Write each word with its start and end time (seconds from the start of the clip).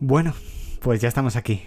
Bueno, 0.00 0.32
pues 0.80 1.00
ya 1.00 1.08
estamos 1.08 1.34
aquí. 1.34 1.62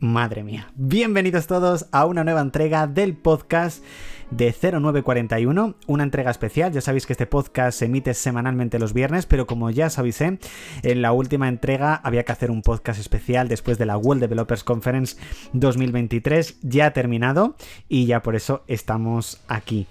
Madre 0.00 0.42
mía. 0.42 0.72
Bienvenidos 0.74 1.46
todos 1.46 1.86
a 1.92 2.06
una 2.06 2.24
nueva 2.24 2.40
entrega 2.40 2.86
del 2.86 3.14
podcast 3.14 3.84
de 4.30 4.54
0941, 4.54 5.74
una 5.86 6.02
entrega 6.02 6.30
especial. 6.30 6.72
Ya 6.72 6.80
sabéis 6.80 7.04
que 7.04 7.12
este 7.12 7.26
podcast 7.26 7.78
se 7.78 7.84
emite 7.84 8.14
semanalmente 8.14 8.78
los 8.78 8.94
viernes, 8.94 9.26
pero 9.26 9.46
como 9.46 9.68
ya 9.68 9.86
os 9.86 9.98
avisé, 9.98 10.38
en 10.82 11.02
la 11.02 11.12
última 11.12 11.48
entrega 11.48 11.96
había 11.96 12.24
que 12.24 12.32
hacer 12.32 12.50
un 12.50 12.62
podcast 12.62 12.98
especial 12.98 13.48
después 13.48 13.76
de 13.76 13.84
la 13.84 13.98
World 13.98 14.22
Developers 14.22 14.64
Conference 14.64 15.18
2023. 15.52 16.60
Ya 16.62 16.92
terminado 16.94 17.54
y 17.88 18.06
ya 18.06 18.22
por 18.22 18.34
eso 18.34 18.64
estamos 18.66 19.42
aquí. 19.46 19.86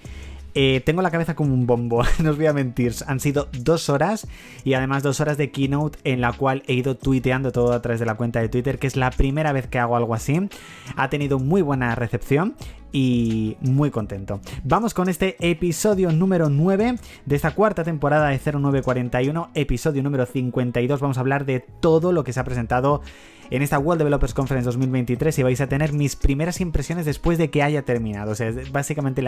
Eh, 0.56 0.82
tengo 0.86 1.02
la 1.02 1.12
cabeza 1.12 1.36
como 1.36 1.54
un 1.54 1.66
bombo, 1.66 2.04
no 2.20 2.32
os 2.32 2.38
voy 2.38 2.46
a 2.46 2.54
mentir. 2.54 2.94
Han 3.08 3.20
sido 3.20 3.48
dos 3.52 3.90
horas 3.90 4.28
y 4.64 4.74
además 4.74 5.04
dos 5.04 5.20
horas 5.20 5.38
de 5.38 5.52
keynote 5.52 6.00
en 6.04 6.22
la 6.22 6.34
cual 6.34 6.64
he 6.68 6.74
ido 6.74 6.96
tuiteando 6.96 7.52
todo 7.52 7.74
a 7.74 7.82
través 7.82 8.00
de 8.00 8.06
la 8.06 8.16
cuenta 8.16 8.40
de 8.40 8.50
Twitter, 8.50 8.80
que 8.80 8.88
es 8.88 8.96
la 8.96 9.12
primera 9.12 9.52
vez 9.52 9.68
que 9.68 9.80
hago 9.80 9.96
algo 9.96 10.14
así. 10.14 10.50
Ha 10.96 11.10
tenido 11.10 11.40
muy 11.40 11.62
buena 11.62 11.96
recepción 11.96 12.56
y 12.94 13.58
muy 13.60 13.92
contento. 13.92 14.40
Vamos 14.64 14.94
con 14.94 15.10
este 15.10 15.36
episodio 15.40 16.12
número 16.14 16.48
9 16.48 16.96
de 17.26 17.36
esta 17.36 17.52
cuarta 17.52 17.84
temporada 17.84 18.30
de 18.30 18.38
0941, 18.38 19.50
episodio 19.56 20.04
número 20.04 20.26
52. 20.26 21.02
Vamos 21.02 21.18
a 21.18 21.20
hablar 21.20 21.46
de 21.46 21.60
todo 21.60 22.14
lo 22.14 22.24
que 22.24 22.32
se 22.32 22.40
ha 22.40 22.44
presentado 22.46 23.02
en 23.50 23.62
esta 23.62 23.80
World 23.80 24.00
Developers 24.00 24.34
Conference 24.34 24.66
2023 24.66 25.40
y 25.40 25.44
vais 25.44 25.60
a 25.60 25.68
tener 25.68 25.92
mis 25.92 26.16
primeras 26.16 26.62
impresiones 26.62 27.06
después 27.06 27.38
de 27.38 27.50
que 27.50 27.64
haya 27.64 27.82
terminado. 27.82 28.32
O 28.32 28.36
sea, 28.36 28.52
básicamente 28.72 29.24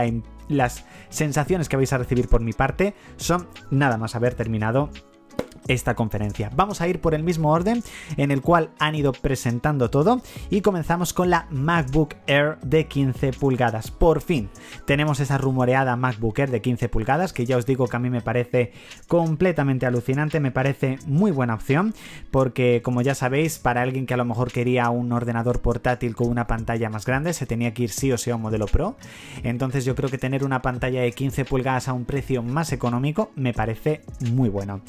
las 0.47 0.85
sensaciones 1.09 1.67
que 1.67 1.75
vais 1.75 1.91
a 1.91 1.97
recibir 1.97 2.27
por 2.27 2.41
mi 2.41 2.53
parte 2.53 2.93
son 3.17 3.47
nada 3.71 3.97
más 3.97 4.15
haber 4.15 4.35
terminado 4.35 4.89
esta 5.67 5.95
conferencia. 5.95 6.51
Vamos 6.55 6.81
a 6.81 6.87
ir 6.87 7.01
por 7.01 7.13
el 7.13 7.23
mismo 7.23 7.51
orden 7.51 7.83
en 8.17 8.31
el 8.31 8.41
cual 8.41 8.69
han 8.79 8.95
ido 8.95 9.11
presentando 9.11 9.89
todo 9.89 10.21
y 10.49 10.61
comenzamos 10.61 11.13
con 11.13 11.29
la 11.29 11.47
MacBook 11.49 12.15
Air 12.27 12.57
de 12.61 12.87
15 12.87 13.33
pulgadas. 13.33 13.91
Por 13.91 14.21
fin 14.21 14.49
tenemos 14.85 15.19
esa 15.19 15.37
rumoreada 15.37 15.95
MacBook 15.95 16.39
Air 16.39 16.51
de 16.51 16.61
15 16.61 16.89
pulgadas 16.89 17.33
que 17.33 17.45
ya 17.45 17.57
os 17.57 17.65
digo 17.65 17.87
que 17.87 17.95
a 17.95 17.99
mí 17.99 18.09
me 18.09 18.21
parece 18.21 18.73
completamente 19.07 19.85
alucinante, 19.85 20.39
me 20.39 20.51
parece 20.51 20.99
muy 21.05 21.31
buena 21.31 21.55
opción 21.55 21.93
porque 22.31 22.81
como 22.83 23.01
ya 23.01 23.15
sabéis 23.15 23.59
para 23.59 23.81
alguien 23.81 24.05
que 24.05 24.13
a 24.13 24.17
lo 24.17 24.25
mejor 24.25 24.51
quería 24.51 24.89
un 24.89 25.11
ordenador 25.11 25.61
portátil 25.61 26.15
con 26.15 26.29
una 26.29 26.47
pantalla 26.47 26.89
más 26.89 27.05
grande 27.05 27.33
se 27.33 27.45
tenía 27.45 27.73
que 27.73 27.83
ir 27.83 27.89
sí 27.89 28.11
o 28.11 28.17
sí 28.17 28.29
a 28.31 28.35
un 28.35 28.41
modelo 28.41 28.65
Pro. 28.67 28.95
Entonces 29.43 29.85
yo 29.85 29.95
creo 29.95 30.09
que 30.09 30.17
tener 30.17 30.43
una 30.43 30.61
pantalla 30.61 31.01
de 31.01 31.11
15 31.11 31.45
pulgadas 31.45 31.87
a 31.87 31.93
un 31.93 32.05
precio 32.05 32.43
más 32.43 32.71
económico 32.71 33.31
me 33.35 33.53
parece 33.53 34.01
muy 34.19 34.49
bueno. 34.49 34.81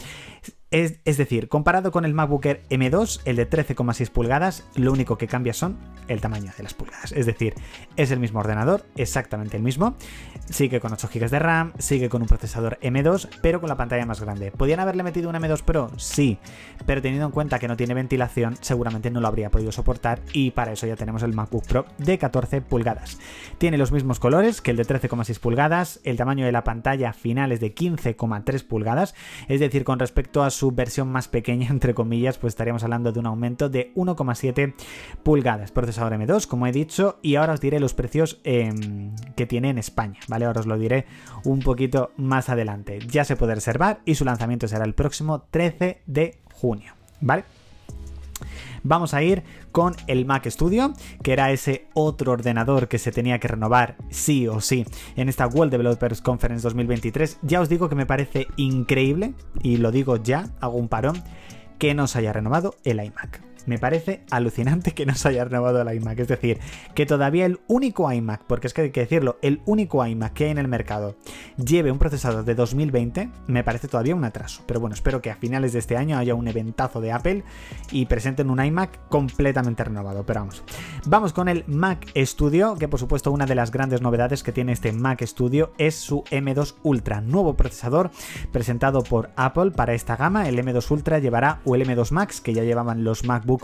Es, 0.73 1.17
decir, 1.17 1.49
comparado 1.49 1.93
con 1.93 2.05
el 2.05 2.13
MacBook 2.13 2.45
Air 2.45 2.63
M2, 2.71 3.21
el 3.25 3.37
de 3.37 3.49
13,6 3.49 4.11
pulgadas, 4.11 4.65
lo 4.75 4.93
único 4.93 5.17
que 5.17 5.29
cambia 5.29 5.53
son 5.53 5.79
el 6.09 6.21
tamaño 6.21 6.53
de 6.57 6.63
las 6.65 6.75
pulgadas. 6.75 7.13
Es 7.13 7.25
decir, 7.25 7.55
es 7.97 8.11
el 8.11 8.19
mismo 8.19 8.41
ordenador, 8.41 8.85
exactamente 8.97 9.57
el 9.57 9.63
mismo. 9.63 9.97
Sigue 10.51 10.81
con 10.81 10.93
8 10.93 11.09
GB 11.13 11.31
de 11.31 11.39
RAM, 11.39 11.73
sigue 11.79 12.09
con 12.09 12.23
un 12.23 12.29
procesador 12.29 12.81
M2, 12.83 13.29
pero 13.43 13.61
con 13.61 13.69
la 13.69 13.77
pantalla 13.77 14.07
más 14.07 14.21
grande. 14.21 14.51
¿Podían 14.51 14.81
haberle 14.81 15.05
metido 15.05 15.31
un 15.31 15.37
M2 15.37 15.63
Pro? 15.63 15.91
Sí, 15.99 16.39
pero 16.85 17.01
teniendo 17.01 17.27
en 17.27 17.33
cuenta 17.33 17.61
que 17.61 17.69
no 17.69 17.77
tiene 17.77 17.95
ventilación, 17.95 18.57
seguramente 18.61 19.11
no 19.11 19.21
lo 19.21 19.29
habría 19.29 19.51
podido 19.51 19.71
soportar 19.71 20.21
y 20.33 20.51
para 20.51 20.73
eso 20.73 20.87
ya 20.89 20.97
tenemos 20.97 21.23
el 21.23 21.33
MacBook 21.33 21.67
Pro 21.67 21.87
de 21.99 22.19
14 22.19 22.61
pulgadas. 22.61 23.19
Tiene 23.59 23.79
los 23.79 23.93
mismos 23.93 24.19
colores 24.19 24.61
que 24.61 24.73
el 24.73 24.77
de 24.77 24.85
13,6 24.85 25.39
pulgadas, 25.39 26.01
el 26.03 26.17
tamaño 26.17 26.45
de 26.45 26.53
la 26.53 26.65
pantalla 26.65 27.13
final 27.13 27.53
es 27.53 27.61
de 27.61 27.73
15,3 27.73 28.67
pulgadas, 28.67 29.15
es 29.47 29.61
decir, 29.61 29.85
con 29.85 30.01
respecto 30.01 30.43
a 30.43 30.51
su 30.57 30.73
versión 30.73 31.09
más 31.09 31.29
pequeña, 31.29 31.69
entre 31.71 31.95
comillas, 31.95 32.39
pues 32.39 32.53
estaríamos 32.53 32.83
hablando 32.83 33.13
de 33.13 33.21
un 33.21 33.27
aumento 33.27 33.69
de 33.69 33.93
1,7 33.95 34.75
pulgadas. 35.23 35.71
Procesador 35.71 36.13
M2, 36.15 36.47
como 36.47 36.67
he 36.67 36.73
dicho, 36.73 37.19
y 37.23 37.37
ahora 37.37 37.53
os 37.53 37.61
diré 37.61 37.79
los 37.79 37.95
precios 37.95 38.41
em, 38.45 39.15
que 39.37 39.47
tiene 39.47 39.71
en 39.71 39.79
España, 39.79 40.19
¿vale? 40.29 40.47
Ahora 40.47 40.61
os 40.61 40.67
lo 40.67 40.79
diré 40.79 41.07
un 41.45 41.61
poquito 41.61 42.11
más 42.17 42.49
adelante. 42.49 42.99
Ya 43.09 43.25
se 43.25 43.37
puede 43.37 43.55
reservar 43.55 44.01
y 44.05 44.15
su 44.15 44.25
lanzamiento 44.25 44.69
será 44.69 44.85
el 44.85 44.95
próximo 44.95 45.43
13 45.51 46.03
de 46.07 46.39
junio, 46.53 46.95
¿vale? 47.21 47.45
Vamos 48.89 49.15
a 49.15 49.23
ir 49.23 49.43
con 49.73 49.95
el 50.07 50.25
Mac 50.25 50.47
Studio, 50.49 50.93
que 51.23 51.33
era 51.33 51.51
ese 51.51 51.87
otro 51.95 52.33
ordenador 52.33 52.89
que 52.89 52.99
se 52.99 53.13
tenía 53.13 53.39
que 53.39 53.49
renovar 53.49 53.97
sí 54.11 54.49
o 54.49 54.61
sí 54.61 54.87
en 55.17 55.29
esta 55.29 55.47
World 55.47 55.73
Developers 55.73 56.21
Conference 56.21 56.63
2023. 56.63 57.39
Ya 57.43 57.61
os 57.61 57.69
digo 57.69 57.89
que 57.89 57.95
me 57.95 58.07
parece 58.07 58.47
increíble, 58.57 59.35
y 59.63 59.77
lo 59.77 59.91
digo 59.91 60.17
ya, 60.17 60.51
hago 60.61 60.77
un 60.77 60.89
parón, 60.89 61.23
que 61.79 61.95
no 61.95 62.07
se 62.07 62.19
haya 62.19 62.33
renovado 62.33 62.75
el 62.85 63.05
iMac 63.05 63.46
me 63.67 63.79
parece 63.79 64.23
alucinante 64.31 64.93
que 64.93 65.07
no 65.07 65.15
se 65.15 65.29
haya 65.29 65.45
renovado 65.45 65.81
el 65.81 65.97
iMac. 65.97 66.19
Es 66.21 66.29
decir, 66.29 66.59
que 66.95 67.07
todavía 67.07 67.47
el 67.47 67.61
único 67.67 68.11
iMac, 68.11 68.43
porque 68.47 68.67
es 68.67 68.75
que 68.75 68.83
hay 68.83 68.91
que 68.91 69.01
decirlo, 69.01 69.39
el 69.43 69.61
único 69.67 70.05
iMac 70.05 70.33
que 70.33 70.45
hay 70.45 70.51
en 70.51 70.59
el 70.59 70.69
mercado 70.69 71.17
lleve 71.57 71.91
un 71.91 71.99
procesador 71.99 72.45
de 72.45 72.55
2020, 72.55 73.31
me 73.47 73.65
parece 73.65 73.89
todavía 73.89 74.15
un 74.15 74.25
atraso. 74.25 74.63
Pero 74.67 74.81
bueno, 74.81 74.95
espero 74.95 75.21
que 75.21 75.31
a 75.31 75.37
finales 75.37 75.73
de 75.73 75.79
este 75.79 75.97
año 75.97 76.19
haya 76.19 76.35
un 76.35 76.49
eventazo 76.49 77.01
de 77.01 77.13
Apple 77.13 77.45
y 77.91 78.07
presenten 78.07 78.51
un 78.51 78.65
iMac 78.65 79.09
completamente 79.09 79.85
renovado. 79.85 80.25
Pero 80.25 80.41
vamos, 80.41 80.63
vamos 81.07 81.33
con 81.33 81.49
el 81.49 81.65
Mac 81.67 82.07
Studio, 82.17 82.77
que 82.77 82.89
por 82.89 83.01
supuesto 83.01 83.33
una 83.33 83.47
de 83.47 83.55
las 83.55 83.71
grandes 83.71 84.03
novedades 84.03 84.43
que 84.43 84.53
tiene 84.53 84.73
este 84.73 84.93
Mac 84.93 85.23
Studio 85.23 85.73
es 85.79 85.97
su 85.97 86.23
M2 86.31 86.75
Ultra, 86.83 87.21
nuevo 87.21 87.55
procesador 87.55 88.11
presentado 88.53 89.03
por 89.03 89.31
Apple 89.37 89.71
para 89.71 89.95
esta 89.95 90.17
gama. 90.17 90.49
El 90.49 90.59
M2 90.59 90.91
Ultra 90.91 91.19
llevará 91.19 91.61
o 91.65 91.75
el 91.75 91.87
M2 91.87 92.11
Max, 92.11 92.41
que 92.41 92.55
ya 92.55 92.63
llevaban 92.63 93.05
los 93.05 93.25
MacBook 93.25 93.56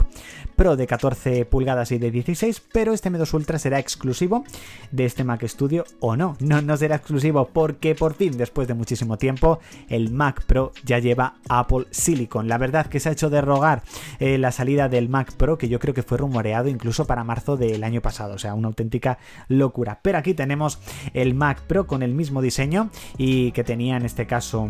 Pro 0.56 0.76
de 0.76 0.86
14 0.86 1.44
pulgadas 1.44 1.92
y 1.92 1.98
de 1.98 2.10
16, 2.10 2.62
pero 2.72 2.92
este 2.92 3.10
M2 3.10 3.32
Ultra 3.34 3.58
será 3.58 3.78
exclusivo 3.78 4.44
de 4.90 5.04
este 5.04 5.24
Mac 5.24 5.44
Studio 5.46 5.84
o 6.00 6.16
no. 6.16 6.36
No, 6.40 6.76
será 6.76 6.96
exclusivo 6.96 7.48
porque 7.52 7.94
por 7.94 8.14
fin, 8.14 8.36
después 8.36 8.68
de 8.68 8.74
muchísimo 8.74 9.16
tiempo, 9.18 9.60
el 9.88 10.10
Mac 10.10 10.44
Pro 10.44 10.72
ya 10.84 10.98
lleva 10.98 11.36
Apple 11.48 11.86
Silicon. 11.90 12.48
La 12.48 12.58
verdad 12.58 12.86
que 12.86 13.00
se 13.00 13.08
ha 13.08 13.12
hecho 13.12 13.30
derrogar 13.30 13.82
eh, 14.20 14.38
la 14.38 14.52
salida 14.52 14.88
del 14.88 15.08
Mac 15.08 15.32
Pro, 15.32 15.58
que 15.58 15.68
yo 15.68 15.78
creo 15.78 15.94
que 15.94 16.02
fue 16.02 16.18
rumoreado 16.18 16.68
incluso 16.68 17.06
para 17.06 17.24
marzo 17.24 17.56
del 17.56 17.84
año 17.84 18.00
pasado, 18.00 18.34
o 18.34 18.38
sea, 18.38 18.54
una 18.54 18.68
auténtica 18.68 19.18
locura. 19.48 20.00
Pero 20.02 20.18
aquí 20.18 20.34
tenemos 20.34 20.78
el 21.14 21.34
Mac 21.34 21.62
Pro 21.62 21.86
con 21.86 22.02
el 22.02 22.14
mismo 22.14 22.42
diseño 22.42 22.90
y 23.16 23.52
que 23.52 23.64
tenía 23.64 23.96
en 23.96 24.04
este 24.04 24.26
caso 24.26 24.68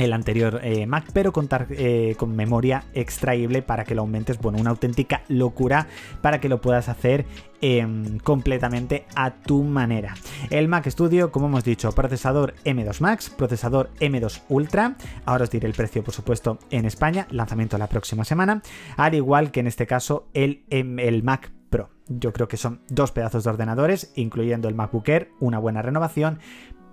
el 0.00 0.12
anterior 0.12 0.60
eh, 0.62 0.86
Mac, 0.86 1.04
pero 1.12 1.32
contar 1.32 1.66
eh, 1.70 2.14
con 2.18 2.34
memoria 2.34 2.84
extraíble 2.94 3.62
para 3.62 3.84
que 3.84 3.94
lo 3.94 4.02
aumentes, 4.02 4.38
bueno, 4.38 4.58
una 4.58 4.70
auténtica 4.70 5.22
locura 5.28 5.86
para 6.22 6.40
que 6.40 6.48
lo 6.48 6.60
puedas 6.60 6.88
hacer 6.88 7.26
em, 7.60 8.18
completamente 8.18 9.06
a 9.14 9.30
tu 9.30 9.62
manera. 9.62 10.14
El 10.48 10.68
Mac 10.68 10.88
Studio, 10.88 11.30
como 11.30 11.46
hemos 11.46 11.64
dicho, 11.64 11.92
procesador 11.92 12.54
M2 12.64 13.00
Max, 13.00 13.30
procesador 13.30 13.90
M2 14.00 14.42
Ultra, 14.48 14.96
ahora 15.26 15.44
os 15.44 15.50
diré 15.50 15.66
el 15.66 15.74
precio, 15.74 16.02
por 16.02 16.14
supuesto, 16.14 16.58
en 16.70 16.86
España, 16.86 17.26
lanzamiento 17.30 17.76
la 17.76 17.88
próxima 17.88 18.24
semana, 18.24 18.62
al 18.96 19.14
igual 19.14 19.50
que 19.50 19.60
en 19.60 19.66
este 19.66 19.86
caso 19.86 20.28
el, 20.32 20.64
em, 20.70 20.98
el 20.98 21.22
Mac 21.22 21.52
Pro. 21.68 21.90
Yo 22.08 22.32
creo 22.32 22.48
que 22.48 22.56
son 22.56 22.80
dos 22.88 23.12
pedazos 23.12 23.44
de 23.44 23.50
ordenadores, 23.50 24.12
incluyendo 24.16 24.68
el 24.68 24.74
MacBook 24.74 25.08
Air, 25.08 25.30
una 25.40 25.58
buena 25.58 25.82
renovación, 25.82 26.40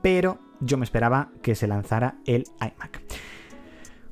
pero 0.02 0.40
yo 0.60 0.78
me 0.78 0.86
esperaba 0.86 1.30
que 1.42 1.56
se 1.56 1.68
lanzara 1.68 2.16
el 2.26 2.46
iMac. 2.60 3.02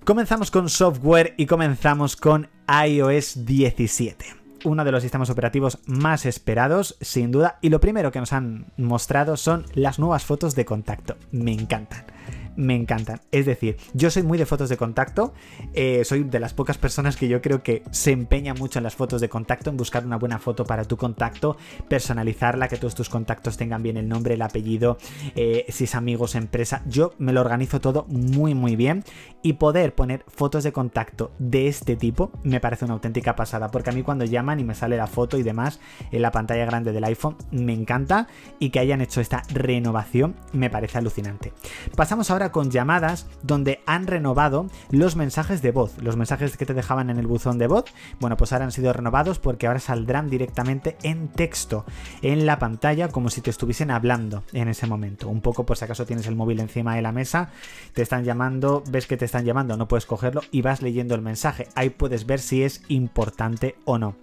Comenzamos 0.04 0.52
con 0.52 0.70
software 0.70 1.34
y 1.38 1.46
comenzamos 1.46 2.16
con 2.16 2.50
iOS 2.68 3.46
17 3.46 4.46
uno 4.66 4.84
de 4.84 4.92
los 4.92 5.04
sistemas 5.04 5.30
operativos 5.30 5.78
más 5.86 6.26
esperados, 6.26 6.98
sin 7.00 7.32
duda, 7.32 7.60
y 7.62 7.70
lo 7.70 7.80
primero 7.80 8.12
que 8.12 8.20
nos 8.20 8.34
han 8.34 8.74
mostrado 8.78 9.38
son 9.38 9.66
las 9.76 10.00
nuevas 10.00 10.26
fotos 10.26 10.56
de 10.56 10.66
contacto. 10.66 11.18
Me 11.32 11.54
encantan 11.54 12.06
me 12.56 12.76
encantan. 12.76 13.22
Es 13.32 13.46
decir, 13.46 13.78
yo 13.94 14.10
soy 14.10 14.24
muy 14.24 14.38
de 14.38 14.46
fotos 14.46 14.70
de 14.70 14.78
contacto, 14.78 15.34
eh, 15.74 16.04
soy 16.06 16.24
de 16.24 16.40
las 16.40 16.54
pocas 16.54 16.78
personas 16.78 17.16
que 17.16 17.28
yo 17.28 17.42
creo 17.42 17.64
que 17.64 17.84
se 17.92 18.12
empeña 18.12 18.54
mucho 18.54 18.80
en 18.80 18.84
las 18.84 18.96
fotos 18.96 19.22
de 19.22 19.30
contacto, 19.30 19.70
en 19.70 19.78
buscar 19.78 20.06
una 20.06 20.18
buena 20.18 20.40
foto 20.40 20.66
para 20.66 20.86
tu 20.86 20.98
contacto, 20.98 21.58
personalizarla, 21.88 22.68
que 22.68 22.78
todos 22.78 22.96
tus 22.96 23.10
contactos 23.10 23.58
tengan 23.58 23.84
bien 23.84 23.98
el 23.98 24.08
nombre, 24.08 24.36
el 24.36 24.42
apellido, 24.42 24.98
eh, 25.36 25.66
si 25.70 25.86
es 25.86 25.96
amigos, 25.96 26.36
empresa. 26.36 26.82
Yo 26.88 27.14
me 27.18 27.34
lo 27.34 27.42
organizo 27.42 27.80
todo 27.82 28.06
muy, 28.08 28.54
muy 28.54 28.76
bien 28.76 29.04
y 29.42 29.54
poder 29.54 29.94
poner 29.94 30.26
fotos 30.28 30.64
de 30.64 30.72
contacto 30.72 31.32
de 31.40 31.68
este 31.68 31.96
tipo 31.96 32.32
me 32.44 32.60
parece 32.60 32.86
una 32.86 32.96
auténtica 32.96 33.36
pasada, 33.36 33.70
porque 33.70 33.90
a 33.90 33.94
mí 33.94 34.04
cuando 34.04 34.26
llaman 34.26 34.60
y 34.60 34.64
me 34.64 34.76
sale 34.76 34.98
la 34.98 35.08
foto 35.08 35.38
y 35.38 35.44
demás 35.44 35.80
en 36.12 36.22
la 36.22 36.32
pantalla 36.32 36.66
grande 36.66 36.92
del 36.92 37.04
iPhone, 37.04 37.38
me 37.52 37.74
encanta 37.74 38.28
y 38.60 38.70
que 38.70 38.80
hayan 38.80 39.02
hecho 39.02 39.22
esta 39.22 39.44
renovación 39.50 40.36
me 40.54 40.70
parece 40.70 40.98
alucinante. 40.98 41.54
Pasamos 41.96 42.32
ahora 42.32 42.45
con 42.52 42.72
llamadas 42.72 43.28
donde 43.44 43.82
han 43.86 44.08
renovado 44.08 44.68
los 44.92 45.16
mensajes 45.16 45.62
de 45.62 45.72
voz. 45.72 46.02
Los 46.02 46.18
mensajes 46.18 46.58
que 46.58 46.66
te 46.66 46.74
dejaban 46.74 47.10
en 47.10 47.18
el 47.18 47.28
buzón 47.28 47.58
de 47.58 47.68
voz, 47.68 47.86
bueno, 48.20 48.38
pues 48.38 48.54
ahora 48.54 48.66
han 48.66 48.72
sido 48.72 48.94
renovados 48.94 49.40
porque 49.40 49.68
ahora 49.68 49.80
saldrán 49.80 50.30
directamente 50.30 50.98
en 51.04 51.28
texto 51.30 51.86
en 52.22 52.46
la 52.46 52.60
pantalla 52.60 53.10
como 53.10 53.30
si 53.30 53.42
te 53.42 53.50
estuviesen 53.50 53.92
hablando 53.92 54.44
en 54.54 54.68
ese 54.68 54.88
momento. 54.88 55.30
Un 55.30 55.42
poco 55.42 55.66
por 55.66 55.78
si 55.78 55.86
acaso 55.86 56.06
tienes 56.06 56.28
el 56.28 56.36
móvil 56.36 56.60
encima 56.60 56.96
de 56.96 57.02
la 57.02 57.12
mesa, 57.12 57.50
te 57.94 58.02
están 58.02 58.24
llamando, 58.24 58.84
ves 58.90 59.08
que 59.08 59.18
te 59.18 59.26
están 59.26 59.46
llamando, 59.46 59.78
no 59.78 59.88
puedes 59.88 60.06
cogerlo 60.06 60.42
y 60.52 60.62
vas 60.62 60.82
leyendo 60.82 61.16
el 61.16 61.22
mensaje. 61.22 61.68
Ahí 61.76 61.90
puedes 61.90 62.26
ver 62.26 62.40
si 62.40 62.64
es 62.64 62.82
importante 62.88 63.76
o 63.86 63.98
no. 63.98 64.16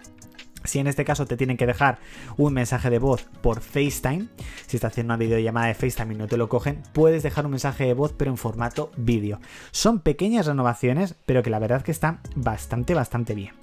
Si 0.63 0.79
en 0.79 0.87
este 0.87 1.05
caso 1.05 1.25
te 1.25 1.37
tienen 1.37 1.57
que 1.57 1.65
dejar 1.65 1.99
un 2.37 2.53
mensaje 2.53 2.89
de 2.89 2.99
voz 2.99 3.25
por 3.41 3.61
FaceTime, 3.61 4.27
si 4.67 4.77
estás 4.77 4.91
haciendo 4.91 5.13
una 5.13 5.23
videollamada 5.23 5.67
de 5.67 5.73
FaceTime 5.73 6.13
y 6.13 6.17
no 6.17 6.27
te 6.27 6.37
lo 6.37 6.49
cogen, 6.49 6.83
puedes 6.93 7.23
dejar 7.23 7.45
un 7.45 7.51
mensaje 7.51 7.85
de 7.85 7.93
voz 7.93 8.13
pero 8.13 8.31
en 8.31 8.37
formato 8.37 8.91
vídeo. 8.97 9.39
Son 9.71 9.99
pequeñas 9.99 10.45
renovaciones, 10.45 11.15
pero 11.25 11.43
que 11.43 11.49
la 11.49 11.59
verdad 11.59 11.81
que 11.81 11.91
están 11.91 12.19
bastante, 12.35 12.93
bastante 12.93 13.35
bien 13.35 13.53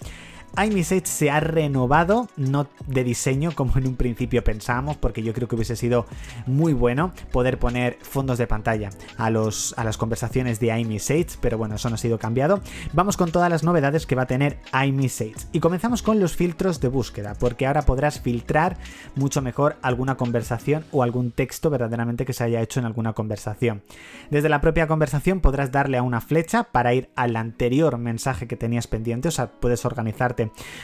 iMessage 0.57 1.07
se 1.07 1.31
ha 1.31 1.41
renovado, 1.41 2.29
no 2.37 2.67
de 2.87 3.05
diseño 3.05 3.53
como 3.53 3.77
en 3.77 3.87
un 3.87 3.97
principio 3.97 4.43
pensábamos, 4.45 4.97
porque 4.97 5.23
yo 5.23 5.33
creo 5.33 5.49
que 5.49 5.55
hubiese 5.55 5.77
sido 5.77 6.07
muy 6.47 6.73
bueno 6.73 7.13
poder 7.33 7.59
poner 7.59 7.99
fondos 8.03 8.39
de 8.39 8.47
pantalla 8.47 8.91
a, 9.17 9.31
los, 9.31 9.75
a 9.77 9.85
las 9.85 9.97
conversaciones 9.97 10.61
de 10.61 10.79
iMessage, 10.79 11.39
pero 11.41 11.59
bueno, 11.59 11.77
eso 11.77 11.89
no 11.89 11.95
ha 11.95 11.99
sido 11.99 12.19
cambiado. 12.19 12.61
Vamos 12.93 13.17
con 13.17 13.33
todas 13.33 13.51
las 13.51 13.63
novedades 13.63 14.07
que 14.07 14.15
va 14.15 14.23
a 14.23 14.27
tener 14.27 14.59
iMessage. 14.73 15.49
Y 15.53 15.61
comenzamos 15.61 16.03
con 16.03 16.21
los 16.21 16.37
filtros 16.37 16.81
de 16.81 16.89
búsqueda, 16.89 17.35
porque 17.39 17.67
ahora 17.67 17.83
podrás 17.83 18.21
filtrar 18.21 18.77
mucho 19.15 19.43
mejor 19.43 19.77
alguna 19.83 20.17
conversación 20.17 20.85
o 20.93 21.03
algún 21.03 21.31
texto 21.33 21.71
verdaderamente 21.71 22.25
que 22.25 22.33
se 22.33 22.45
haya 22.45 22.61
hecho 22.61 22.81
en 22.81 22.87
alguna 22.87 23.13
conversación. 23.13 23.83
Desde 24.31 24.49
la 24.49 24.61
propia 24.61 24.87
conversación 24.87 25.41
podrás 25.41 25.73
darle 25.73 25.99
a 25.99 26.03
una 26.03 26.21
flecha 26.21 26.65
para 26.65 26.95
ir 26.95 27.11
al 27.17 27.37
anterior 27.37 27.99
mensaje 27.99 28.47
que 28.47 28.57
tenías 28.57 28.87
pendiente, 28.87 29.29
o 29.29 29.31
sea, 29.33 29.51
puedes 29.51 29.85
organizarte 29.85 30.40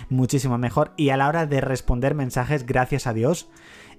muchísimo 0.08 0.58
mejor 0.58 0.92
y 0.96 1.10
a 1.10 1.16
la 1.16 1.28
hora 1.28 1.46
de 1.46 1.60
responder 1.60 2.14
mensajes, 2.14 2.66
gracias 2.66 3.06
a 3.06 3.12
Dios, 3.12 3.48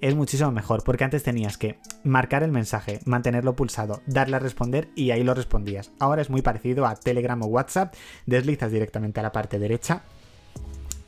es 0.02 0.16
muchísimo 0.16 0.52
mejor, 0.52 0.84
porque 0.84 1.04
antes 1.04 1.24
tenías 1.24 1.58
que 1.58 1.80
marcar 2.04 2.44
el 2.44 2.52
mensaje, 2.52 3.00
mantenerlo 3.06 3.56
pulsado, 3.56 4.02
darle 4.06 4.36
a 4.36 4.40
responder 4.40 4.90
y 4.96 5.12
ahí 5.12 5.24
lo 5.24 5.34
respondías. 5.34 5.92
Ahora 6.00 6.22
es 6.22 6.30
muy 6.30 6.42
parecido 6.42 6.86
a 6.86 6.96
Telegram 6.96 7.42
o 7.42 7.48
WhatsApp, 7.48 7.94
deslizas 8.26 8.72
directamente 8.72 9.20
a 9.20 9.24
la 9.24 9.32
parte 9.32 9.60
derecha 9.60 10.04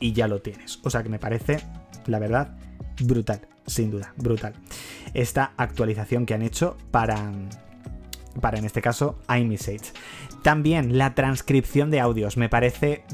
y 0.00 0.12
ya 0.12 0.26
lo 0.26 0.42
tienes. 0.42 0.80
O 0.82 0.90
sea 0.90 1.02
que 1.02 1.08
me 1.08 1.18
parece, 1.18 1.58
la 2.06 2.18
verdad, 2.18 2.56
brutal, 3.02 3.40
sin 3.66 3.90
duda, 3.90 4.12
brutal. 4.16 4.54
Esta 5.14 5.52
actualización 5.56 6.26
que 6.26 6.34
han 6.34 6.42
hecho 6.42 6.76
para 6.90 7.32
para 8.40 8.58
en 8.58 8.64
este 8.64 8.82
caso 8.82 9.18
iMessage. 9.28 9.92
También 10.42 10.98
la 10.98 11.14
transcripción 11.14 11.90
de 11.90 12.00
audios 12.00 12.36
me 12.36 12.48
parece 12.48 13.04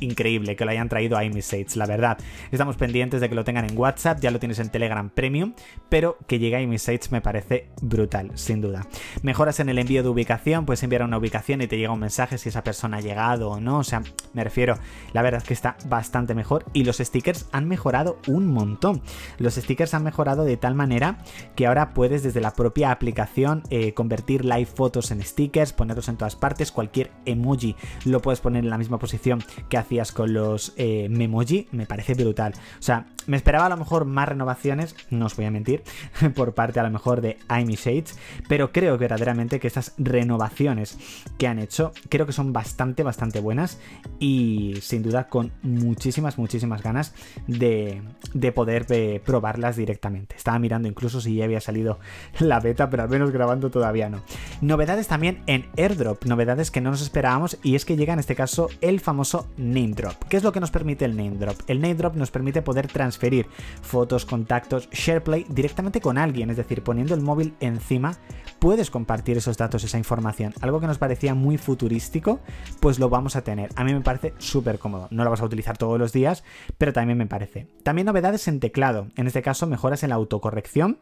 increíble 0.00 0.56
que 0.56 0.64
lo 0.64 0.70
hayan 0.70 0.88
traído 0.88 1.16
a 1.16 1.24
iMessage, 1.24 1.76
la 1.76 1.86
verdad. 1.86 2.18
Estamos 2.50 2.76
pendientes 2.76 3.20
de 3.20 3.28
que 3.28 3.34
lo 3.34 3.44
tengan 3.44 3.68
en 3.68 3.76
WhatsApp, 3.76 4.20
ya 4.20 4.30
lo 4.30 4.38
tienes 4.38 4.58
en 4.58 4.70
Telegram 4.70 5.08
Premium, 5.10 5.54
pero 5.88 6.18
que 6.26 6.38
llegue 6.38 6.56
a 6.56 6.60
iMessage 6.60 7.10
me 7.10 7.20
parece 7.20 7.68
brutal, 7.80 8.32
sin 8.34 8.60
duda. 8.60 8.86
Mejoras 9.22 9.60
en 9.60 9.68
el 9.68 9.78
envío 9.78 10.02
de 10.02 10.08
ubicación, 10.08 10.66
puedes 10.66 10.82
enviar 10.82 11.02
una 11.02 11.18
ubicación 11.18 11.62
y 11.62 11.66
te 11.66 11.78
llega 11.78 11.92
un 11.92 12.00
mensaje 12.00 12.38
si 12.38 12.48
esa 12.48 12.64
persona 12.64 12.98
ha 12.98 13.00
llegado 13.00 13.50
o 13.50 13.60
no, 13.60 13.78
o 13.78 13.84
sea, 13.84 14.02
me 14.32 14.44
refiero, 14.44 14.78
la 15.12 15.22
verdad 15.22 15.42
es 15.42 15.48
que 15.48 15.54
está 15.54 15.76
bastante 15.86 16.34
mejor 16.34 16.64
y 16.72 16.84
los 16.84 16.98
stickers 16.98 17.48
han 17.52 17.68
mejorado 17.68 18.18
un 18.26 18.46
montón. 18.46 19.02
Los 19.38 19.54
stickers 19.54 19.94
han 19.94 20.04
mejorado 20.04 20.44
de 20.44 20.56
tal 20.56 20.74
manera 20.74 21.18
que 21.54 21.66
ahora 21.66 21.94
puedes 21.94 22.22
desde 22.22 22.40
la 22.40 22.52
propia 22.52 22.90
aplicación 22.90 23.62
eh, 23.70 23.94
convertir 23.94 24.44
live 24.44 24.66
fotos 24.66 25.10
en 25.10 25.22
stickers, 25.22 25.72
ponerlos 25.72 26.08
en 26.08 26.16
todas 26.16 26.36
partes, 26.36 26.72
cualquier 26.72 27.10
emoji 27.24 27.76
lo 28.04 28.20
puedes 28.20 28.40
poner 28.40 28.64
en 28.64 28.70
la 28.70 28.78
misma 28.78 28.98
posición 28.98 29.42
que 29.68 29.76
hace 29.76 29.85
con 30.12 30.32
los 30.32 30.72
eh, 30.76 31.08
Memoji 31.08 31.68
me 31.72 31.86
parece 31.86 32.14
brutal. 32.14 32.52
O 32.78 32.82
sea, 32.82 33.06
me 33.26 33.36
esperaba 33.36 33.66
a 33.66 33.68
lo 33.68 33.76
mejor 33.76 34.04
más 34.04 34.28
renovaciones, 34.28 34.94
no 35.10 35.26
os 35.26 35.36
voy 35.36 35.46
a 35.46 35.50
mentir, 35.50 35.82
por 36.34 36.54
parte 36.54 36.80
a 36.80 36.82
lo 36.82 36.90
mejor 36.90 37.20
de 37.20 37.38
iMessage, 37.48 38.14
pero 38.48 38.72
creo 38.72 38.98
verdaderamente 38.98 39.60
que 39.60 39.66
estas 39.66 39.94
renovaciones 39.98 40.98
que 41.38 41.46
han 41.46 41.58
hecho, 41.58 41.92
creo 42.08 42.26
que 42.26 42.32
son 42.32 42.52
bastante, 42.52 43.02
bastante 43.02 43.40
buenas 43.40 43.78
y 44.18 44.76
sin 44.80 45.02
duda 45.02 45.28
con 45.28 45.52
muchísimas, 45.62 46.38
muchísimas 46.38 46.82
ganas 46.82 47.14
de, 47.46 48.02
de 48.32 48.52
poder 48.52 48.86
eh, 48.90 49.20
probarlas 49.24 49.76
directamente. 49.76 50.36
Estaba 50.36 50.58
mirando 50.58 50.88
incluso 50.88 51.20
si 51.20 51.36
ya 51.36 51.44
había 51.44 51.60
salido 51.60 51.98
la 52.38 52.60
beta, 52.60 52.90
pero 52.90 53.02
al 53.02 53.08
menos 53.08 53.30
grabando 53.30 53.70
todavía 53.70 54.08
no. 54.08 54.22
Novedades 54.60 55.08
también 55.08 55.42
en 55.46 55.66
AirDrop, 55.76 56.24
novedades 56.24 56.70
que 56.70 56.80
no 56.80 56.90
nos 56.90 57.02
esperábamos 57.02 57.58
y 57.62 57.74
es 57.74 57.84
que 57.84 57.96
llega 57.96 58.12
en 58.12 58.18
este 58.18 58.34
caso 58.34 58.68
el 58.80 59.00
famoso 59.00 59.48
Name 59.76 59.94
Drop. 59.94 60.24
¿Qué 60.28 60.38
es 60.38 60.42
lo 60.42 60.52
que 60.52 60.60
nos 60.60 60.70
permite 60.70 61.04
el 61.04 61.16
Name 61.16 61.36
Drop? 61.36 61.56
El 61.66 61.80
Name 61.80 61.94
Drop 61.94 62.16
nos 62.16 62.30
permite 62.30 62.62
poder 62.62 62.88
transferir 62.88 63.46
fotos, 63.82 64.24
contactos, 64.24 64.88
SharePlay 64.90 65.46
directamente 65.50 66.00
con 66.00 66.16
alguien, 66.16 66.50
es 66.50 66.56
decir, 66.56 66.82
poniendo 66.82 67.14
el 67.14 67.20
móvil 67.20 67.54
encima 67.60 68.16
puedes 68.58 68.90
compartir 68.90 69.36
esos 69.36 69.56
datos, 69.56 69.84
esa 69.84 69.98
información. 69.98 70.54
Algo 70.60 70.80
que 70.80 70.86
nos 70.86 70.98
parecía 70.98 71.34
muy 71.34 71.58
futurístico, 71.58 72.40
pues 72.80 72.98
lo 72.98 73.08
vamos 73.08 73.36
a 73.36 73.42
tener. 73.42 73.70
A 73.76 73.84
mí 73.84 73.92
me 73.92 74.00
parece 74.00 74.34
súper 74.38 74.78
cómodo. 74.78 75.08
No 75.10 75.24
lo 75.24 75.30
vas 75.30 75.40
a 75.40 75.44
utilizar 75.44 75.76
todos 75.78 75.98
los 75.98 76.12
días, 76.12 76.42
pero 76.78 76.92
también 76.92 77.18
me 77.18 77.26
parece. 77.26 77.68
También 77.82 78.06
novedades 78.06 78.48
en 78.48 78.60
teclado. 78.60 79.08
En 79.16 79.26
este 79.26 79.42
caso, 79.42 79.66
mejoras 79.66 80.02
en 80.02 80.10
la 80.10 80.16
autocorrección. 80.16 80.98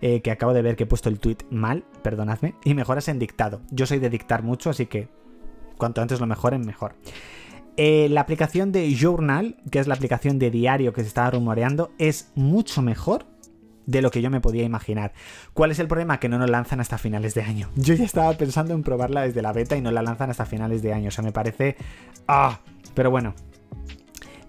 Eh, 0.00 0.22
que 0.22 0.30
acabo 0.30 0.52
de 0.52 0.62
ver 0.62 0.76
que 0.76 0.84
he 0.84 0.86
puesto 0.86 1.08
el 1.08 1.18
tweet 1.18 1.38
mal, 1.50 1.84
perdonadme, 2.02 2.54
y 2.62 2.74
mejoras 2.74 3.08
en 3.08 3.18
dictado. 3.18 3.62
Yo 3.72 3.84
soy 3.84 3.98
de 3.98 4.08
dictar 4.08 4.44
mucho, 4.44 4.70
así 4.70 4.86
que 4.86 5.08
cuanto 5.76 6.00
antes 6.00 6.20
lo 6.20 6.26
mejoren, 6.26 6.60
mejor. 6.60 6.94
Eh, 7.80 8.08
la 8.10 8.22
aplicación 8.22 8.72
de 8.72 8.92
Journal, 8.92 9.56
que 9.70 9.78
es 9.78 9.86
la 9.86 9.94
aplicación 9.94 10.40
de 10.40 10.50
diario 10.50 10.92
que 10.92 11.02
se 11.02 11.06
estaba 11.06 11.30
rumoreando, 11.30 11.92
es 11.98 12.32
mucho 12.34 12.82
mejor 12.82 13.24
de 13.86 14.02
lo 14.02 14.10
que 14.10 14.20
yo 14.20 14.30
me 14.30 14.40
podía 14.40 14.64
imaginar. 14.64 15.12
¿Cuál 15.54 15.70
es 15.70 15.78
el 15.78 15.86
problema? 15.86 16.18
Que 16.18 16.28
no 16.28 16.40
nos 16.40 16.50
lanzan 16.50 16.80
hasta 16.80 16.98
finales 16.98 17.34
de 17.34 17.42
año. 17.42 17.70
Yo 17.76 17.94
ya 17.94 18.04
estaba 18.04 18.32
pensando 18.32 18.74
en 18.74 18.82
probarla 18.82 19.22
desde 19.22 19.42
la 19.42 19.52
beta 19.52 19.76
y 19.76 19.80
no 19.80 19.92
la 19.92 20.02
lanzan 20.02 20.28
hasta 20.28 20.44
finales 20.44 20.82
de 20.82 20.92
año. 20.92 21.08
O 21.08 21.10
sea, 21.12 21.22
me 21.22 21.30
parece... 21.30 21.76
Ah, 22.26 22.60
pero 22.94 23.12
bueno, 23.12 23.34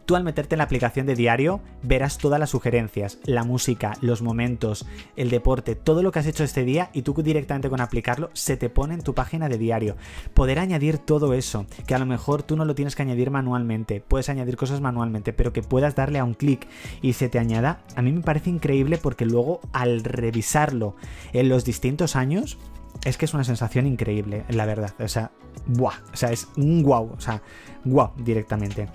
Tú 0.09 0.15
al 0.15 0.23
meterte 0.23 0.55
en 0.55 0.57
la 0.57 0.63
aplicación 0.63 1.05
de 1.05 1.13
diario 1.13 1.61
verás 1.83 2.17
todas 2.17 2.39
las 2.39 2.49
sugerencias, 2.49 3.19
la 3.25 3.43
música, 3.43 3.93
los 4.01 4.23
momentos, 4.23 4.87
el 5.15 5.29
deporte, 5.29 5.75
todo 5.75 6.01
lo 6.01 6.11
que 6.11 6.17
has 6.17 6.25
hecho 6.25 6.43
este 6.43 6.63
día 6.63 6.89
y 6.93 7.03
tú 7.03 7.13
directamente 7.21 7.69
con 7.69 7.79
aplicarlo 7.79 8.31
se 8.33 8.57
te 8.57 8.71
pone 8.71 8.95
en 8.95 9.03
tu 9.03 9.13
página 9.13 9.49
de 9.49 9.59
diario. 9.59 9.97
Poder 10.33 10.57
añadir 10.57 10.97
todo 10.97 11.35
eso, 11.35 11.67
que 11.85 11.93
a 11.93 11.99
lo 11.99 12.07
mejor 12.07 12.41
tú 12.41 12.55
no 12.55 12.65
lo 12.65 12.73
tienes 12.73 12.95
que 12.95 13.03
añadir 13.03 13.29
manualmente, 13.29 14.01
puedes 14.01 14.29
añadir 14.29 14.57
cosas 14.57 14.81
manualmente, 14.81 15.31
pero 15.31 15.53
que 15.53 15.61
puedas 15.61 15.93
darle 15.93 16.17
a 16.17 16.23
un 16.23 16.33
clic 16.33 16.67
y 17.03 17.13
se 17.13 17.29
te 17.29 17.37
añada, 17.37 17.83
a 17.95 18.01
mí 18.01 18.11
me 18.11 18.21
parece 18.21 18.49
increíble 18.49 18.97
porque 18.97 19.27
luego 19.27 19.59
al 19.73 20.03
revisarlo 20.03 20.95
en 21.33 21.49
los 21.49 21.65
distintos 21.65 22.15
años, 22.15 22.57
es 23.05 23.17
que 23.17 23.25
es 23.25 23.33
una 23.33 23.43
sensación 23.43 23.87
increíble, 23.87 24.43
la 24.49 24.65
verdad. 24.65 24.93
O 24.99 25.07
sea, 25.07 25.31
¡buah! 25.67 25.95
O 26.13 26.15
sea, 26.15 26.31
es 26.31 26.47
un 26.57 26.83
wow. 26.83 27.13
O 27.15 27.21
sea, 27.21 27.41
wow 27.85 28.11
directamente. 28.17 28.87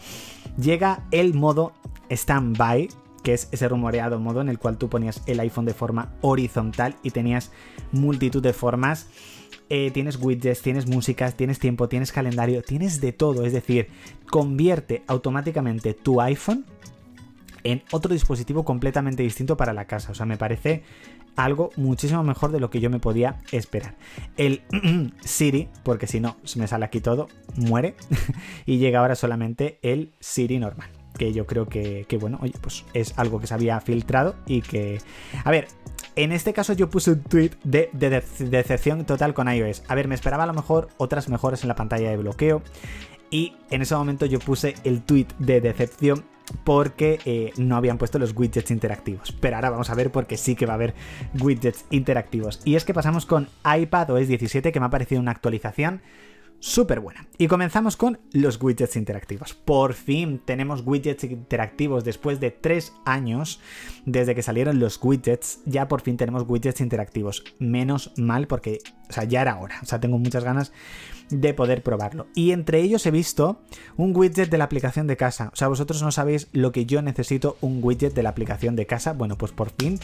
Llega 0.59 1.05
el 1.11 1.35
modo 1.35 1.73
standby, 2.11 2.89
que 3.23 3.35
es 3.35 3.49
ese 3.53 3.69
rumoreado 3.69 4.21
modo 4.21 4.41
en 4.41 4.49
el 4.49 4.59
cual 4.59 4.77
tú 4.77 4.89
ponías 4.89 5.23
el 5.27 5.41
iPhone 5.41 5.65
de 5.65 5.75
forma 5.75 6.13
horizontal 6.21 6.97
y 7.03 7.11
tenías 7.11 7.51
multitud 7.93 8.43
de 8.43 8.53
formas. 8.53 9.09
Eh, 9.71 9.91
tienes 9.91 10.21
widgets, 10.21 10.61
tienes 10.61 10.87
músicas, 10.87 11.35
tienes 11.35 11.59
tiempo, 11.59 11.89
tienes 11.89 12.13
calendario, 12.13 12.63
tienes 12.63 13.01
de 13.01 13.13
todo. 13.13 13.47
Es 13.47 13.55
decir, 13.55 13.89
convierte 14.31 15.03
automáticamente 15.07 15.95
tu 15.95 16.21
iPhone 16.21 16.67
en 17.63 17.83
otro 17.91 18.13
dispositivo 18.13 18.65
completamente 18.65 19.23
distinto 19.23 19.57
para 19.57 19.73
la 19.73 19.87
casa. 19.87 20.13
O 20.13 20.15
sea, 20.15 20.27
me 20.27 20.37
parece 20.37 20.83
algo 21.37 21.71
muchísimo 21.77 22.23
mejor 22.23 22.53
de 22.53 22.61
lo 22.61 22.71
que 22.71 22.81
yo 22.81 22.91
me 22.91 23.01
podía 23.01 23.41
esperar. 23.53 23.95
El 24.37 24.63
Siri, 25.25 25.69
porque 25.83 26.07
si 26.07 26.21
no, 26.21 26.37
se 26.45 26.59
me 26.59 26.67
sale 26.67 26.85
aquí 26.85 27.01
todo, 27.01 27.29
muere. 27.57 27.97
y 28.67 28.79
llega 28.79 29.01
ahora 29.01 29.15
solamente 29.15 29.79
el 29.83 30.13
Siri 30.21 30.59
normal. 30.59 30.91
Que 31.17 31.33
yo 31.33 31.47
creo 31.47 31.67
que, 31.67 32.07
bueno, 32.21 32.39
oye, 32.43 32.55
pues 32.61 32.85
es 32.93 33.17
algo 33.19 33.39
que 33.39 33.47
se 33.47 33.55
había 33.55 33.81
filtrado 33.81 34.35
y 34.47 34.63
que... 34.63 35.01
A 35.45 35.51
ver, 35.53 35.69
en 36.17 36.33
este 36.33 36.53
caso 36.53 36.73
yo 36.73 36.91
puse 36.91 37.13
un 37.13 37.23
tweet 37.23 37.53
de, 37.63 37.89
decepción 37.93 39.05
total 39.05 39.33
con 39.33 39.49
iOS. 39.49 39.83
A 39.87 39.95
ver, 39.95 40.09
me 40.09 40.17
esperaba 40.17 40.43
a 40.43 40.47
lo 40.47 40.55
mejor 40.55 40.89
otras 40.97 41.29
mejoras 41.29 41.63
en 41.63 41.69
la 41.69 41.77
pantalla 41.77 42.11
de 42.11 42.17
bloqueo. 42.17 42.63
Y 43.31 43.55
en 43.71 43.83
ese 43.83 43.95
momento 43.95 44.27
yo 44.27 44.39
puse 44.41 44.75
el 44.85 45.03
tweet 45.03 45.27
de 45.39 45.61
decepción 45.61 46.25
porque 46.65 47.21
eh, 47.25 47.53
no 47.57 47.77
habían 47.77 47.99
puesto 47.99 48.19
los 48.19 48.35
widgets 48.37 48.71
interactivos. 48.71 49.33
Pero 49.41 49.57
ahora 49.57 49.71
vamos 49.71 49.91
a 49.91 49.95
ver 49.95 50.11
porque 50.11 50.37
sí 50.37 50.55
que 50.55 50.67
va 50.67 50.75
a 50.75 50.77
haber 50.77 50.95
widgets 51.41 51.85
interactivos. 51.91 52.61
Y 52.65 52.77
es 52.77 52.85
que 52.85 52.95
pasamos 52.95 53.27
con 53.27 53.49
iPad 53.65 54.11
OS 54.11 54.29
17 54.29 54.73
que 54.73 54.81
me 54.81 54.87
ha 54.87 54.91
parecido 54.91 55.21
una 55.21 55.31
actualización 55.31 56.03
súper 56.65 57.01
buena. 57.01 57.27
Y 57.37 57.47
comenzamos 57.47 57.97
con 57.97 58.19
los 58.33 58.61
widgets 58.63 58.97
interactivos. 58.97 59.53
Por 59.53 59.93
fin 59.93 60.41
tenemos 60.43 60.83
widgets 60.85 61.25
interactivos 61.25 62.05
después 62.05 62.41
de 62.41 62.51
tres 62.51 62.95
años 63.05 63.61
desde 64.07 64.35
que 64.35 64.43
salieron 64.43 64.81
los 64.81 64.99
widgets. 65.03 65.61
Ya 65.67 65.89
por 65.89 66.01
fin 66.01 66.17
tenemos 66.17 66.45
widgets 66.47 66.81
interactivos. 66.81 67.45
Menos 67.59 68.13
mal 68.17 68.47
porque, 68.47 68.79
o 69.11 69.13
sea, 69.13 69.25
ya 69.25 69.43
era 69.43 69.59
hora. 69.59 69.79
O 69.83 69.87
sea, 69.87 70.01
tengo 70.01 70.19
muchas 70.19 70.43
ganas 70.43 70.73
de 71.31 71.55
poder 71.55 71.83
probarlo. 71.83 72.27
Y 72.35 72.53
entre 72.53 72.81
ellos 72.81 73.05
he 73.07 73.11
visto 73.11 73.61
un 73.97 74.17
widget 74.17 74.51
de 74.51 74.59
la 74.59 74.65
aplicación 74.65 75.07
de 75.07 75.17
casa. 75.17 75.51
O 75.53 75.57
sea, 75.57 75.69
vosotros 75.69 76.03
no 76.03 76.13
sabéis 76.13 76.49
lo 76.53 76.73
que 76.73 76.87
yo 76.87 77.03
necesito 77.03 77.57
un 77.61 77.81
widget 77.83 78.15
de 78.15 78.23
la 78.23 78.31
aplicación 78.31 78.77
de 78.77 78.87
casa. 78.87 79.13
Bueno, 79.13 79.37
pues 79.37 79.53
por 79.53 79.71
fin 79.71 79.99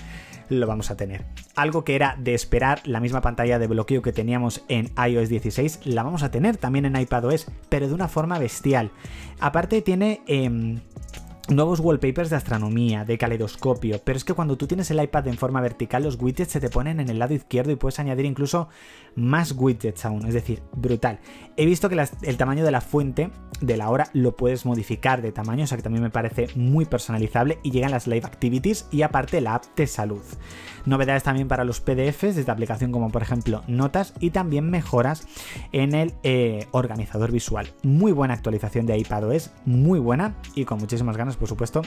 lo 0.49 0.67
vamos 0.67 0.91
a 0.91 0.97
tener. 0.97 1.25
Algo 1.55 1.85
que 1.85 1.95
era 1.95 2.17
de 2.19 2.35
esperar, 2.35 2.81
la 2.85 3.01
misma 3.01 3.21
pantalla 3.21 3.59
de 3.59 3.67
bloqueo 3.67 4.03
que 4.03 4.13
teníamos 4.13 4.65
en 4.69 4.91
iOS 4.97 5.29
16, 5.29 5.81
la 5.85 6.03
vamos 6.03 6.23
a 6.23 6.31
tener 6.31 6.57
también 6.57 6.87
en 6.87 6.97
iPadOS, 6.97 7.47
pero 7.69 7.89
de 7.89 7.95
una 7.95 8.09
forma 8.09 8.39
bestial. 8.39 8.91
Aparte 9.41 9.83
tiene... 9.83 10.23
Em, 10.27 10.81
nuevos 11.51 11.81
wallpapers 11.81 12.31
de 12.31 12.37
astronomía, 12.37 13.05
de 13.05 13.19
caleidoscopio, 13.19 14.01
pero 14.05 14.17
es 14.17 14.25
que 14.25 14.35
cuando 14.35 14.57
tú 14.57 14.67
tienes 14.67 14.91
el 14.91 15.03
iPad 15.03 15.29
en 15.29 15.37
forma 15.37 15.61
vertical, 15.61 16.03
los 16.03 16.17
widgets 16.21 16.53
se 16.53 16.61
te 16.61 16.71
ponen 16.71 17.01
en 17.01 17.09
el 17.09 17.19
lado 17.19 17.35
izquierdo 17.35 17.73
y 17.73 17.77
puedes 17.77 17.99
añadir 17.99 18.25
incluso 18.25 18.69
más 19.17 19.53
widgets 19.53 20.05
aún, 20.05 20.27
es 20.27 20.35
decir, 20.35 20.63
brutal. 20.73 21.19
He 21.57 21.67
visto 21.67 21.89
que 21.89 22.03
el 22.23 22.37
tamaño 22.37 22.65
de 22.65 22.71
la 22.71 22.81
fuente 22.81 23.31
de 23.61 23.77
la 23.77 23.91
hora 23.91 24.09
lo 24.13 24.37
puedes 24.37 24.65
modificar 24.65 25.23
de 25.23 25.33
tamaño, 25.33 25.65
o 25.65 25.67
sea 25.67 25.77
que 25.77 25.83
también 25.83 26.03
me 26.03 26.11
parece 26.11 26.49
muy 26.55 26.85
personalizable 26.85 27.59
y 27.63 27.71
llegan 27.71 27.91
las 27.91 28.07
live 28.07 28.25
activities 28.25 28.87
y 28.91 29.03
aparte 29.03 29.41
la 29.41 29.57
app 29.57 29.65
de 29.77 29.87
salud. 29.87 30.23
Novedades 30.87 31.25
también 31.25 31.49
para 31.49 31.65
los 31.65 31.81
PDFs 31.81 32.35
de 32.35 32.41
esta 32.41 32.53
aplicación 32.53 32.91
como 32.91 33.11
por 33.11 33.23
ejemplo 33.23 33.63
notas 33.67 34.15
y 34.19 34.31
también 34.31 34.71
mejoras 34.71 35.27
en 35.73 35.95
el 35.95 36.15
eh, 36.23 36.67
organizador 36.71 37.33
visual. 37.33 37.69
Muy 37.83 38.13
buena 38.13 38.35
actualización 38.35 38.87
de 38.87 38.97
iPadOS, 38.97 39.51
muy 39.67 39.99
buena 39.99 40.37
y 40.55 40.65
con 40.65 40.79
muchísimas 40.79 41.17
ganas 41.17 41.37
por 41.41 41.49
supuesto 41.49 41.83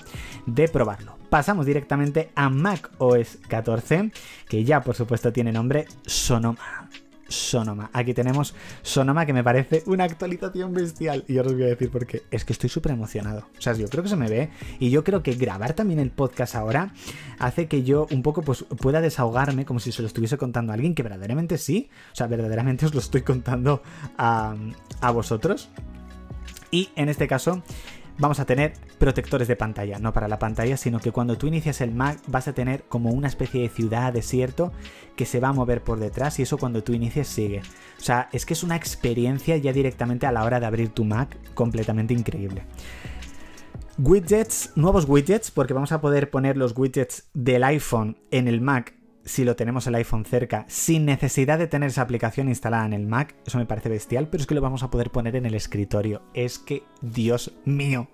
de 0.46 0.68
probarlo. 0.68 1.18
Pasamos 1.30 1.66
directamente 1.66 2.32
a 2.36 2.50
macOS 2.50 3.38
14 3.48 4.12
que 4.50 4.64
ya 4.66 4.82
por 4.82 4.96
supuesto 4.96 5.32
tiene 5.32 5.54
nombre 5.54 5.86
Sonoma. 6.06 6.90
Sonoma. 7.34 7.90
Aquí 7.94 8.14
tenemos 8.14 8.54
Sonoma 8.82 9.26
que 9.26 9.34
me 9.34 9.44
parece 9.44 9.84
una 9.88 10.04
actualización 10.04 10.74
bestial. 10.74 11.24
Y 11.28 11.34
yo 11.34 11.42
os 11.42 11.54
voy 11.54 11.64
a 11.64 11.68
decir 11.68 11.90
por 11.90 12.06
qué. 12.06 12.24
Es 12.32 12.46
que 12.46 12.54
estoy 12.54 12.70
súper 12.70 12.92
emocionado. 12.92 13.48
O 13.58 13.62
sea, 13.62 13.74
yo 13.74 13.88
creo 13.88 14.04
que 14.04 14.10
se 14.10 14.16
me 14.16 14.30
ve. 14.30 14.50
Y 14.80 14.92
yo 14.92 15.04
creo 15.04 15.24
que 15.24 15.34
grabar 15.34 15.74
también 15.74 16.00
el 16.00 16.12
podcast 16.12 16.56
ahora 16.56 16.94
hace 17.40 17.68
que 17.68 17.84
yo 17.84 18.08
un 18.12 18.22
poco 18.22 18.42
pues 18.42 18.64
pueda 18.64 19.02
desahogarme 19.02 19.66
como 19.66 19.80
si 19.80 19.92
se 19.92 20.02
lo 20.02 20.08
estuviese 20.08 20.38
contando 20.38 20.72
a 20.72 20.76
alguien 20.76 20.94
que 20.94 21.04
verdaderamente 21.04 21.58
sí. 21.58 21.90
O 22.12 22.16
sea, 22.16 22.28
verdaderamente 22.28 22.86
os 22.88 22.94
lo 22.94 23.00
estoy 23.00 23.22
contando 23.22 23.82
a, 24.18 24.56
a 25.02 25.12
vosotros. 25.12 25.70
Y 26.72 26.90
en 26.96 27.10
este 27.10 27.28
caso 27.28 27.64
vamos 28.18 28.40
a 28.40 28.46
tener 28.46 28.74
protectores 29.00 29.48
de 29.48 29.56
pantalla, 29.56 30.00
no 30.00 30.14
para 30.14 30.28
la 30.28 30.40
pantalla, 30.40 30.78
sino 30.78 31.00
que 31.00 31.12
cuando 31.12 31.38
tú 31.38 31.48
inicias 31.48 31.82
el 31.82 31.94
Mac 31.94 32.20
vas 32.28 32.48
a 32.48 32.54
tener 32.54 32.84
como 32.84 33.12
una 33.12 33.28
especie 33.28 33.62
de 33.62 33.70
ciudad, 33.70 34.14
desierto, 34.14 34.72
que 35.16 35.26
se 35.26 35.40
va 35.40 35.50
a 35.50 35.54
mover 35.54 35.84
por 35.84 36.00
detrás 36.00 36.40
y 36.40 36.44
eso 36.44 36.58
cuando 36.58 36.84
tú 36.84 36.94
inicies 36.94 37.28
sigue. 37.28 37.62
O 38.00 38.04
sea, 38.04 38.30
es 38.32 38.46
que 38.46 38.54
es 38.54 38.64
una 38.64 38.76
experiencia 38.76 39.58
ya 39.58 39.74
directamente 39.74 40.26
a 40.26 40.32
la 40.32 40.44
hora 40.44 40.60
de 40.60 40.66
abrir 40.66 40.90
tu 40.90 41.06
Mac 41.06 41.38
completamente 41.54 42.14
increíble. 42.14 42.64
Widgets, 43.98 44.72
nuevos 44.76 45.06
widgets, 45.08 45.52
porque 45.52 45.74
vamos 45.74 45.92
a 45.92 46.02
poder 46.02 46.30
poner 46.32 46.58
los 46.58 46.76
widgets 46.76 47.30
del 47.34 47.64
iPhone 47.64 48.18
en 48.32 48.48
el 48.48 48.60
Mac 48.60 48.96
si 49.26 49.44
lo 49.44 49.56
tenemos 49.56 49.88
el 49.88 49.96
iPhone 49.96 50.26
cerca, 50.26 50.66
sin 50.68 51.06
necesidad 51.06 51.58
de 51.58 51.68
tener 51.68 51.90
esa 51.90 52.02
aplicación 52.02 52.50
instalada 52.50 52.86
en 52.86 52.94
el 52.94 53.08
Mac, 53.08 53.36
eso 53.46 53.58
me 53.58 53.66
parece 53.66 53.90
bestial, 53.90 54.28
pero 54.28 54.42
es 54.42 54.48
que 54.48 54.56
lo 54.56 54.62
vamos 54.62 54.84
a 54.84 54.90
poder 54.90 55.12
poner 55.12 55.36
en 55.36 55.46
el 55.46 55.56
escritorio. 55.56 56.22
Es 56.34 56.60
que, 56.60 56.84
Dios 57.02 57.54
mío, 57.66 58.08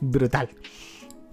brutal 0.00 0.50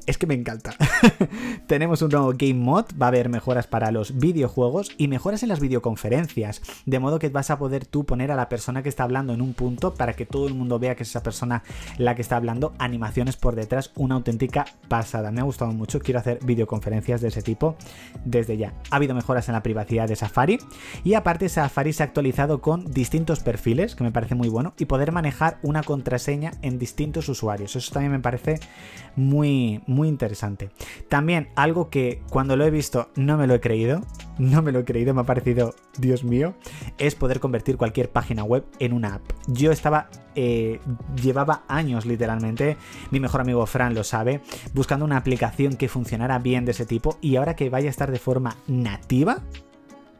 es 0.05 0.17
que 0.17 0.27
me 0.27 0.33
encanta. 0.33 0.75
Tenemos 1.67 2.01
un 2.01 2.11
nuevo 2.11 2.33
Game 2.37 2.55
Mod, 2.55 2.85
va 3.01 3.07
a 3.07 3.09
haber 3.09 3.29
mejoras 3.29 3.67
para 3.67 3.91
los 3.91 4.17
videojuegos 4.17 4.91
y 4.97 5.07
mejoras 5.07 5.43
en 5.43 5.49
las 5.49 5.59
videoconferencias, 5.59 6.61
de 6.85 6.99
modo 6.99 7.19
que 7.19 7.29
vas 7.29 7.49
a 7.49 7.57
poder 7.57 7.85
tú 7.85 8.05
poner 8.05 8.31
a 8.31 8.35
la 8.35 8.49
persona 8.49 8.83
que 8.83 8.89
está 8.89 9.03
hablando 9.03 9.33
en 9.33 9.41
un 9.41 9.53
punto 9.53 9.93
para 9.93 10.13
que 10.13 10.25
todo 10.25 10.47
el 10.47 10.53
mundo 10.53 10.79
vea 10.79 10.95
que 10.95 11.03
es 11.03 11.09
esa 11.09 11.23
persona 11.23 11.63
la 11.97 12.15
que 12.15 12.21
está 12.21 12.37
hablando, 12.37 12.73
animaciones 12.77 13.37
por 13.37 13.55
detrás, 13.55 13.91
una 13.95 14.15
auténtica 14.15 14.65
pasada. 14.87 15.31
Me 15.31 15.41
ha 15.41 15.45
gustado 15.45 15.71
mucho, 15.71 15.99
quiero 15.99 16.19
hacer 16.19 16.39
videoconferencias 16.43 17.21
de 17.21 17.29
ese 17.29 17.41
tipo 17.41 17.75
desde 18.23 18.57
ya. 18.57 18.73
Ha 18.91 18.97
habido 18.97 19.15
mejoras 19.15 19.47
en 19.49 19.53
la 19.53 19.63
privacidad 19.63 20.07
de 20.07 20.15
Safari 20.15 20.59
y 21.03 21.13
aparte 21.13 21.49
Safari 21.49 21.93
se 21.93 22.03
ha 22.03 22.05
actualizado 22.05 22.61
con 22.61 22.91
distintos 22.91 23.39
perfiles, 23.39 23.95
que 23.95 24.03
me 24.03 24.11
parece 24.11 24.35
muy 24.35 24.49
bueno, 24.49 24.73
y 24.77 24.85
poder 24.85 25.11
manejar 25.11 25.57
una 25.61 25.83
contraseña 25.83 26.51
en 26.61 26.79
distintos 26.79 27.29
usuarios. 27.29 27.75
Eso 27.75 27.93
también 27.93 28.11
me 28.11 28.19
parece 28.19 28.59
muy, 29.15 29.81
muy 29.87 29.94
muy 29.95 30.07
interesante. 30.07 30.69
También 31.09 31.49
algo 31.55 31.89
que 31.89 32.21
cuando 32.29 32.55
lo 32.55 32.65
he 32.65 32.69
visto 32.69 33.09
no 33.15 33.37
me 33.37 33.47
lo 33.47 33.55
he 33.55 33.59
creído, 33.61 34.01
no 34.37 34.61
me 34.61 34.71
lo 34.71 34.79
he 34.79 34.85
creído, 34.85 35.13
me 35.13 35.21
ha 35.21 35.25
parecido, 35.25 35.73
Dios 35.97 36.23
mío, 36.23 36.53
es 36.97 37.15
poder 37.15 37.39
convertir 37.39 37.77
cualquier 37.77 38.11
página 38.11 38.43
web 38.43 38.65
en 38.79 38.93
una 38.93 39.15
app. 39.15 39.23
Yo 39.47 39.71
estaba, 39.71 40.09
eh, 40.35 40.79
llevaba 41.21 41.63
años 41.67 42.05
literalmente, 42.05 42.77
mi 43.11 43.19
mejor 43.19 43.41
amigo 43.41 43.65
Fran 43.65 43.95
lo 43.95 44.03
sabe, 44.03 44.41
buscando 44.73 45.05
una 45.05 45.17
aplicación 45.17 45.77
que 45.77 45.87
funcionara 45.87 46.37
bien 46.39 46.65
de 46.65 46.71
ese 46.71 46.85
tipo 46.85 47.17
y 47.21 47.37
ahora 47.37 47.55
que 47.55 47.69
vaya 47.69 47.87
a 47.87 47.91
estar 47.91 48.11
de 48.11 48.19
forma 48.19 48.57
nativa, 48.67 49.41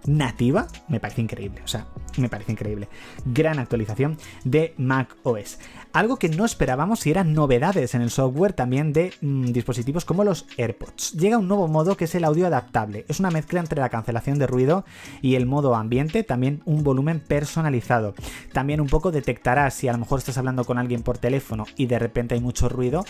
nativa, 0.08 0.68
me 0.88 1.00
parece 1.00 1.22
increíble. 1.22 1.62
O 1.64 1.68
sea, 1.68 1.88
me 2.18 2.30
parece 2.30 2.52
increíble. 2.52 2.88
Gran 3.26 3.60
actualización 3.60 4.18
de 4.44 4.74
Mac 4.78 5.16
OS. 5.24 5.60
Algo 5.94 6.18
que 6.18 6.30
no 6.30 6.46
esperábamos 6.46 7.06
y 7.06 7.12
eran 7.12 7.34
novedades 7.34 7.96
en 7.96 8.02
el 8.02 8.10
software 8.10 8.54
también 8.54 8.94
de 8.94 9.14
mm, 9.22 9.52
dispositivos 9.52 10.06
como 10.06 10.24
los 10.24 10.46
AirPods. 10.58 11.14
Llega 11.14 11.38
un 11.38 11.48
nuevo 11.48 11.68
modo 11.68 11.98
que 11.98 12.06
es 12.06 12.16
el 12.16 12.24
audio 12.24 12.48
adaptable. 12.48 13.06
Es 13.08 13.20
una 13.20 13.32
mezcla 13.32 13.60
entre 13.60 13.80
la 13.80 13.90
cancelación 13.90 14.40
de 14.40 14.48
ruido 14.48 14.86
y 15.22 15.36
el 15.36 15.46
modo 15.46 15.76
ambiente, 15.76 16.24
también 16.24 16.62
un 16.66 16.84
volumen 16.84 17.20
personalizado. 17.20 18.14
También 18.54 18.82
un 18.82 18.88
poco 18.88 19.12
detectará 19.12 19.70
si 19.72 19.88
a 19.88 19.94
lo 19.94 20.00
mejor 20.00 20.20
estás 20.20 20.38
hablando 20.38 20.66
con 20.66 20.78
alguien 20.78 21.04
por 21.04 21.18
teléfono 21.18 21.66
y 21.76 21.88
de 21.88 22.00
repente 22.00 22.36
hay 22.36 22.42
mucho 22.42 22.70
ruido, 22.70 23.06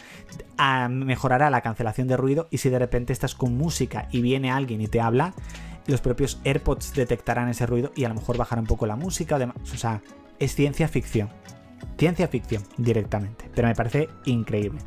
mejorará 0.89 1.49
la 1.49 1.61
cancelación 1.61 2.07
de 2.07 2.17
ruido 2.17 2.47
y 2.51 2.59
si 2.59 2.69
de 2.69 2.79
repente 2.79 3.13
estás 3.13 3.35
con 3.35 3.57
música 3.57 4.07
y 4.11 4.21
viene 4.21 4.51
alguien 4.51 4.81
y 4.81 4.87
te 4.87 5.01
habla, 5.01 5.33
los 5.87 6.01
propios 6.01 6.39
AirPods 6.43 6.93
detectarán 6.93 7.49
ese 7.49 7.65
ruido 7.65 7.91
y 7.95 8.03
a 8.05 8.09
lo 8.09 8.15
mejor 8.15 8.37
bajará 8.37 8.61
un 8.61 8.67
poco 8.67 8.85
la 8.85 8.95
música 8.95 9.35
o 9.35 9.39
demás. 9.39 9.57
O 9.73 9.77
sea, 9.77 10.01
es 10.39 10.55
ciencia 10.55 10.87
ficción. 10.87 11.29
Ciencia 11.97 12.27
ficción 12.27 12.63
directamente, 12.77 13.49
pero 13.53 13.67
me 13.67 13.75
parece 13.75 14.09
increíble. 14.25 14.79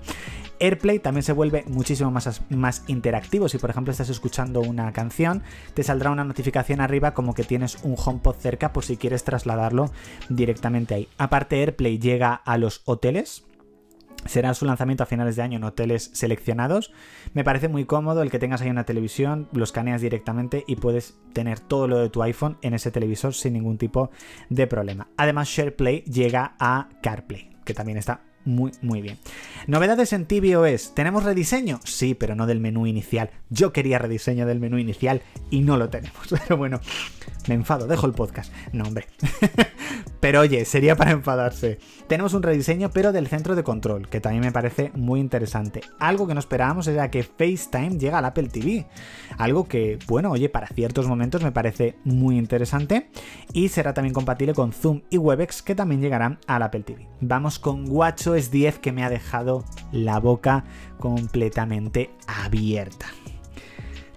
AirPlay 0.60 0.98
también 0.98 1.22
se 1.22 1.32
vuelve 1.32 1.64
muchísimo 1.68 2.10
más, 2.10 2.42
más 2.50 2.84
interactivo. 2.88 3.48
Si 3.48 3.58
por 3.58 3.70
ejemplo 3.70 3.92
estás 3.92 4.08
escuchando 4.08 4.60
una 4.60 4.92
canción, 4.92 5.42
te 5.74 5.82
saldrá 5.82 6.10
una 6.10 6.24
notificación 6.24 6.80
arriba 6.80 7.14
como 7.14 7.34
que 7.34 7.44
tienes 7.44 7.78
un 7.82 7.94
HomePod 7.96 8.36
cerca 8.36 8.72
por 8.72 8.84
si 8.84 8.96
quieres 8.96 9.24
trasladarlo 9.24 9.90
directamente 10.28 10.94
ahí. 10.94 11.08
Aparte 11.16 11.60
AirPlay 11.60 11.98
llega 11.98 12.34
a 12.34 12.58
los 12.58 12.82
hoteles, 12.84 13.44
Será 14.28 14.52
su 14.52 14.66
lanzamiento 14.66 15.02
a 15.02 15.06
finales 15.06 15.36
de 15.36 15.42
año 15.42 15.56
en 15.56 15.64
hoteles 15.64 16.10
seleccionados. 16.12 16.92
Me 17.32 17.44
parece 17.44 17.68
muy 17.68 17.86
cómodo 17.86 18.20
el 18.20 18.30
que 18.30 18.38
tengas 18.38 18.60
ahí 18.60 18.68
una 18.68 18.84
televisión, 18.84 19.48
lo 19.52 19.64
escaneas 19.64 20.02
directamente 20.02 20.64
y 20.66 20.76
puedes 20.76 21.16
tener 21.32 21.60
todo 21.60 21.88
lo 21.88 21.96
de 21.96 22.10
tu 22.10 22.22
iPhone 22.22 22.58
en 22.60 22.74
ese 22.74 22.90
televisor 22.90 23.32
sin 23.32 23.54
ningún 23.54 23.78
tipo 23.78 24.10
de 24.50 24.66
problema. 24.66 25.08
Además, 25.16 25.48
SharePlay 25.48 26.02
llega 26.02 26.56
a 26.58 26.90
CarPlay, 27.02 27.56
que 27.64 27.72
también 27.72 27.96
está 27.96 28.27
muy, 28.48 28.72
muy 28.80 29.02
bien. 29.02 29.18
Novedades 29.66 30.12
en 30.12 30.26
tvOS. 30.26 30.94
¿Tenemos 30.94 31.22
rediseño? 31.22 31.80
Sí, 31.84 32.14
pero 32.14 32.34
no 32.34 32.46
del 32.46 32.60
menú 32.60 32.86
inicial. 32.86 33.30
Yo 33.50 33.72
quería 33.72 33.98
rediseño 33.98 34.46
del 34.46 34.58
menú 34.58 34.78
inicial 34.78 35.22
y 35.50 35.60
no 35.60 35.76
lo 35.76 35.90
tenemos. 35.90 36.18
Pero 36.30 36.56
bueno, 36.56 36.80
me 37.46 37.54
enfado, 37.54 37.86
dejo 37.86 38.06
el 38.06 38.12
podcast. 38.12 38.52
No, 38.72 38.84
hombre. 38.84 39.06
pero 40.20 40.40
oye, 40.40 40.64
sería 40.64 40.96
para 40.96 41.12
enfadarse. 41.12 41.78
Tenemos 42.06 42.34
un 42.34 42.42
rediseño, 42.42 42.90
pero 42.90 43.12
del 43.12 43.26
centro 43.26 43.54
de 43.54 43.62
control, 43.62 44.08
que 44.08 44.20
también 44.20 44.44
me 44.44 44.52
parece 44.52 44.90
muy 44.94 45.20
interesante. 45.20 45.80
Algo 45.98 46.26
que 46.26 46.34
no 46.34 46.40
esperábamos 46.40 46.86
era 46.88 47.10
que 47.10 47.22
FaceTime 47.22 47.98
llega 47.98 48.18
al 48.18 48.24
Apple 48.24 48.48
TV. 48.48 48.86
Algo 49.38 49.66
que, 49.66 49.98
bueno, 50.06 50.30
oye, 50.30 50.48
para 50.48 50.68
ciertos 50.68 51.06
momentos 51.06 51.42
me 51.42 51.52
parece 51.52 51.96
muy 52.04 52.38
interesante. 52.38 53.08
Y 53.52 53.68
será 53.68 53.94
también 53.94 54.14
compatible 54.14 54.54
con 54.54 54.72
Zoom 54.72 55.02
y 55.10 55.18
Webex, 55.18 55.62
que 55.62 55.74
también 55.74 56.00
llegarán 56.00 56.38
al 56.46 56.62
Apple 56.62 56.82
TV. 56.82 57.08
Vamos 57.20 57.58
con 57.58 57.84
WatchOS 57.88 58.37
10 58.38 58.78
que 58.78 58.92
me 58.92 59.04
ha 59.04 59.10
dejado 59.10 59.64
la 59.92 60.18
boca 60.20 60.64
completamente 60.98 62.10
abierta. 62.26 63.06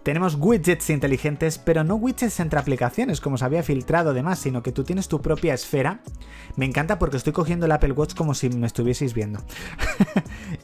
Tenemos 0.03 0.35
widgets 0.35 0.89
inteligentes, 0.89 1.59
pero 1.59 1.83
no 1.83 1.95
widgets 1.95 2.39
entre 2.39 2.59
aplicaciones, 2.59 3.21
como 3.21 3.37
se 3.37 3.45
había 3.45 3.61
filtrado 3.61 4.11
además, 4.11 4.39
sino 4.39 4.63
que 4.63 4.71
tú 4.71 4.83
tienes 4.83 5.07
tu 5.07 5.21
propia 5.21 5.53
esfera. 5.53 6.01
Me 6.55 6.65
encanta 6.65 6.97
porque 6.97 7.17
estoy 7.17 7.33
cogiendo 7.33 7.67
el 7.67 7.71
Apple 7.71 7.91
Watch 7.91 8.15
como 8.15 8.33
si 8.33 8.49
me 8.49 8.67
estuvieseis 8.67 9.13
viendo. 9.13 9.39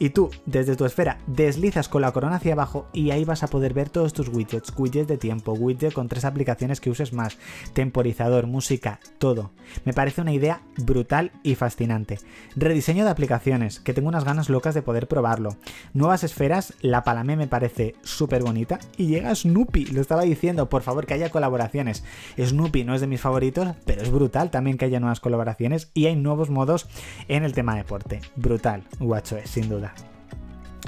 Y 0.00 0.10
tú, 0.10 0.30
desde 0.46 0.76
tu 0.76 0.84
esfera, 0.84 1.18
deslizas 1.26 1.88
con 1.88 2.02
la 2.02 2.12
corona 2.12 2.36
hacia 2.36 2.52
abajo 2.52 2.88
y 2.92 3.10
ahí 3.10 3.24
vas 3.24 3.42
a 3.42 3.48
poder 3.48 3.74
ver 3.74 3.88
todos 3.88 4.12
tus 4.12 4.28
widgets, 4.28 4.72
widgets 4.76 5.08
de 5.08 5.18
tiempo, 5.18 5.52
widget 5.52 5.92
con 5.92 6.08
tres 6.08 6.24
aplicaciones 6.24 6.80
que 6.80 6.90
uses 6.90 7.12
más, 7.12 7.38
temporizador, 7.72 8.46
música, 8.46 9.00
todo. 9.18 9.50
Me 9.84 9.92
parece 9.92 10.20
una 10.20 10.32
idea 10.32 10.62
brutal 10.76 11.32
y 11.42 11.54
fascinante. 11.54 12.18
Rediseño 12.54 13.04
de 13.04 13.10
aplicaciones, 13.10 13.80
que 13.80 13.94
tengo 13.94 14.08
unas 14.08 14.24
ganas 14.24 14.48
locas 14.48 14.74
de 14.74 14.82
poder 14.82 15.08
probarlo. 15.08 15.56
Nuevas 15.94 16.22
esferas, 16.22 16.74
la 16.80 17.02
Palame 17.02 17.36
me 17.36 17.48
parece 17.48 17.96
súper 18.02 18.42
bonita 18.42 18.78
y 18.96 19.06
llega 19.06 19.27
Snoopy, 19.34 19.86
lo 19.86 20.00
estaba 20.00 20.22
diciendo, 20.22 20.68
por 20.68 20.82
favor 20.82 21.06
que 21.06 21.14
haya 21.14 21.30
colaboraciones. 21.30 22.04
Snoopy 22.38 22.84
no 22.84 22.94
es 22.94 23.00
de 23.00 23.06
mis 23.06 23.20
favoritos, 23.20 23.68
pero 23.84 24.02
es 24.02 24.10
brutal 24.10 24.50
también 24.50 24.78
que 24.78 24.84
haya 24.84 25.00
nuevas 25.00 25.20
colaboraciones 25.20 25.90
y 25.94 26.06
hay 26.06 26.16
nuevos 26.16 26.50
modos 26.50 26.88
en 27.28 27.44
el 27.44 27.52
tema 27.52 27.76
deporte. 27.76 28.20
Brutal, 28.36 28.84
guacho 28.98 29.36
es, 29.36 29.50
sin 29.50 29.68
duda. 29.68 29.94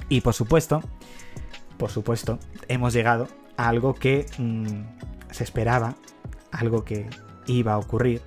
Y 0.09 0.20
por 0.23 0.35
supuesto, 0.35 0.82
por 1.78 1.90
supuesto, 1.90 2.38
hemos 2.68 2.92
llegado 2.92 3.28
a 3.56 3.68
algo 3.68 3.94
que 3.94 4.26
mm, 4.38 5.32
se 5.32 5.44
esperaba, 5.44 5.97
algo 6.50 6.85
que 6.85 7.09
iba 7.47 7.75
a 7.75 7.78
ocurrir, 7.78 8.23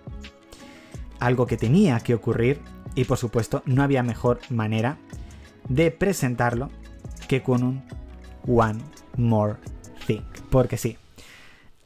algo 1.20 1.46
que 1.46 1.58
tenía 1.58 2.00
que 2.00 2.14
ocurrir 2.14 2.62
y 2.96 3.06
por 3.06 3.18
supuesto 3.18 3.64
no 3.66 3.84
había 3.84 4.04
mejor 4.04 4.40
manera 4.50 4.98
de 5.70 5.92
presentarlo 5.92 6.70
que 7.28 7.42
con 7.42 7.64
un 7.64 7.84
One 8.48 8.82
More. 9.18 9.56
Porque 10.54 10.78
sí, 10.78 10.98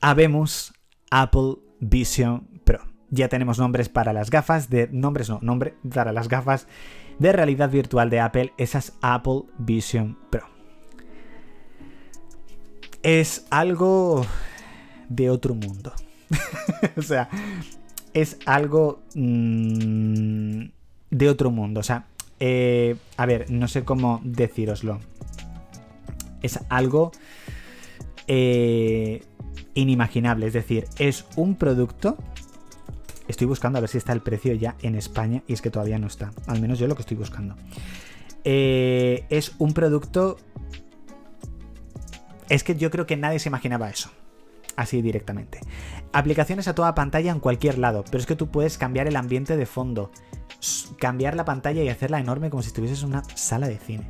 habemos 0.02 0.74
Apple 1.10 1.56
Vision 1.80 2.50
Pro. 2.66 2.82
Ya 3.10 3.30
tenemos 3.30 3.60
nombres 3.60 3.88
para 3.88 4.12
las 4.12 4.30
gafas 4.30 4.70
de... 4.70 4.90
Nombres 4.92 5.30
no, 5.30 5.40
nombre 5.42 5.76
para 5.96 6.12
las 6.12 6.28
gafas 6.28 6.68
de 7.18 7.32
realidad 7.32 7.70
virtual 7.70 8.10
de 8.10 8.20
Apple, 8.20 8.52
esas 8.58 8.92
Apple 9.02 9.44
Vision 9.58 10.18
Pro. 10.30 10.50
Es 13.04 13.48
algo 13.52 14.26
de 15.08 15.30
otro 15.30 15.56
mundo. 15.56 15.94
o 16.98 17.02
sea, 17.02 17.30
es 18.14 18.38
algo 18.46 19.02
mmm, 19.16 20.66
de 21.10 21.30
otro 21.30 21.52
mundo. 21.52 21.80
O 21.80 21.84
sea, 21.84 22.04
eh, 22.42 22.98
a 23.16 23.26
ver, 23.26 23.50
no 23.50 23.70
sé 23.70 23.86
cómo 23.86 24.20
deciroslo. 24.26 25.00
Es 26.42 26.60
algo 26.68 27.14
eh, 28.28 29.24
inimaginable. 29.74 30.48
Es 30.48 30.54
decir, 30.54 30.88
es 30.98 31.26
un 31.36 31.56
producto. 31.56 32.18
Estoy 33.28 33.48
buscando 33.48 33.78
a 33.78 33.82
ver 33.82 33.90
si 33.90 33.98
está 33.98 34.14
el 34.14 34.22
precio 34.22 34.54
ya 34.54 34.76
en 34.82 34.96
España 34.96 35.44
y 35.48 35.54
es 35.54 35.62
que 35.62 35.70
todavía 35.70 36.00
no 36.00 36.08
está. 36.08 36.32
Al 36.48 36.62
menos 36.62 36.80
yo 36.80 36.88
lo 36.88 36.96
que 36.96 37.02
estoy 37.02 37.18
buscando. 37.18 37.56
Eh, 38.44 39.26
es 39.30 39.54
un 39.58 39.74
producto... 39.74 40.38
Es 42.50 42.64
que 42.64 42.76
yo 42.76 42.90
creo 42.90 43.06
que 43.06 43.18
nadie 43.18 43.40
se 43.40 43.50
imaginaba 43.50 43.90
eso. 43.90 44.10
Así 44.78 45.02
directamente. 45.02 45.60
Aplicaciones 46.14 46.70
a 46.70 46.76
toda 46.76 46.96
pantalla 46.96 47.32
en 47.32 47.42
cualquier 47.42 47.78
lado. 47.78 48.06
Pero 48.06 48.20
es 48.20 48.26
que 48.26 48.38
tú 48.38 48.48
puedes 48.48 48.78
cambiar 48.78 49.08
el 49.08 49.18
ambiente 49.18 49.58
de 49.58 49.66
fondo. 49.66 50.12
Cambiar 50.98 51.36
la 51.36 51.44
pantalla 51.44 51.84
y 51.84 51.90
hacerla 51.90 52.20
enorme 52.20 52.50
como 52.50 52.64
si 52.64 52.68
estuvieses 52.68 53.04
en 53.04 53.10
una 53.10 53.24
sala 53.36 53.68
de 53.68 53.78
cine. 53.78 54.10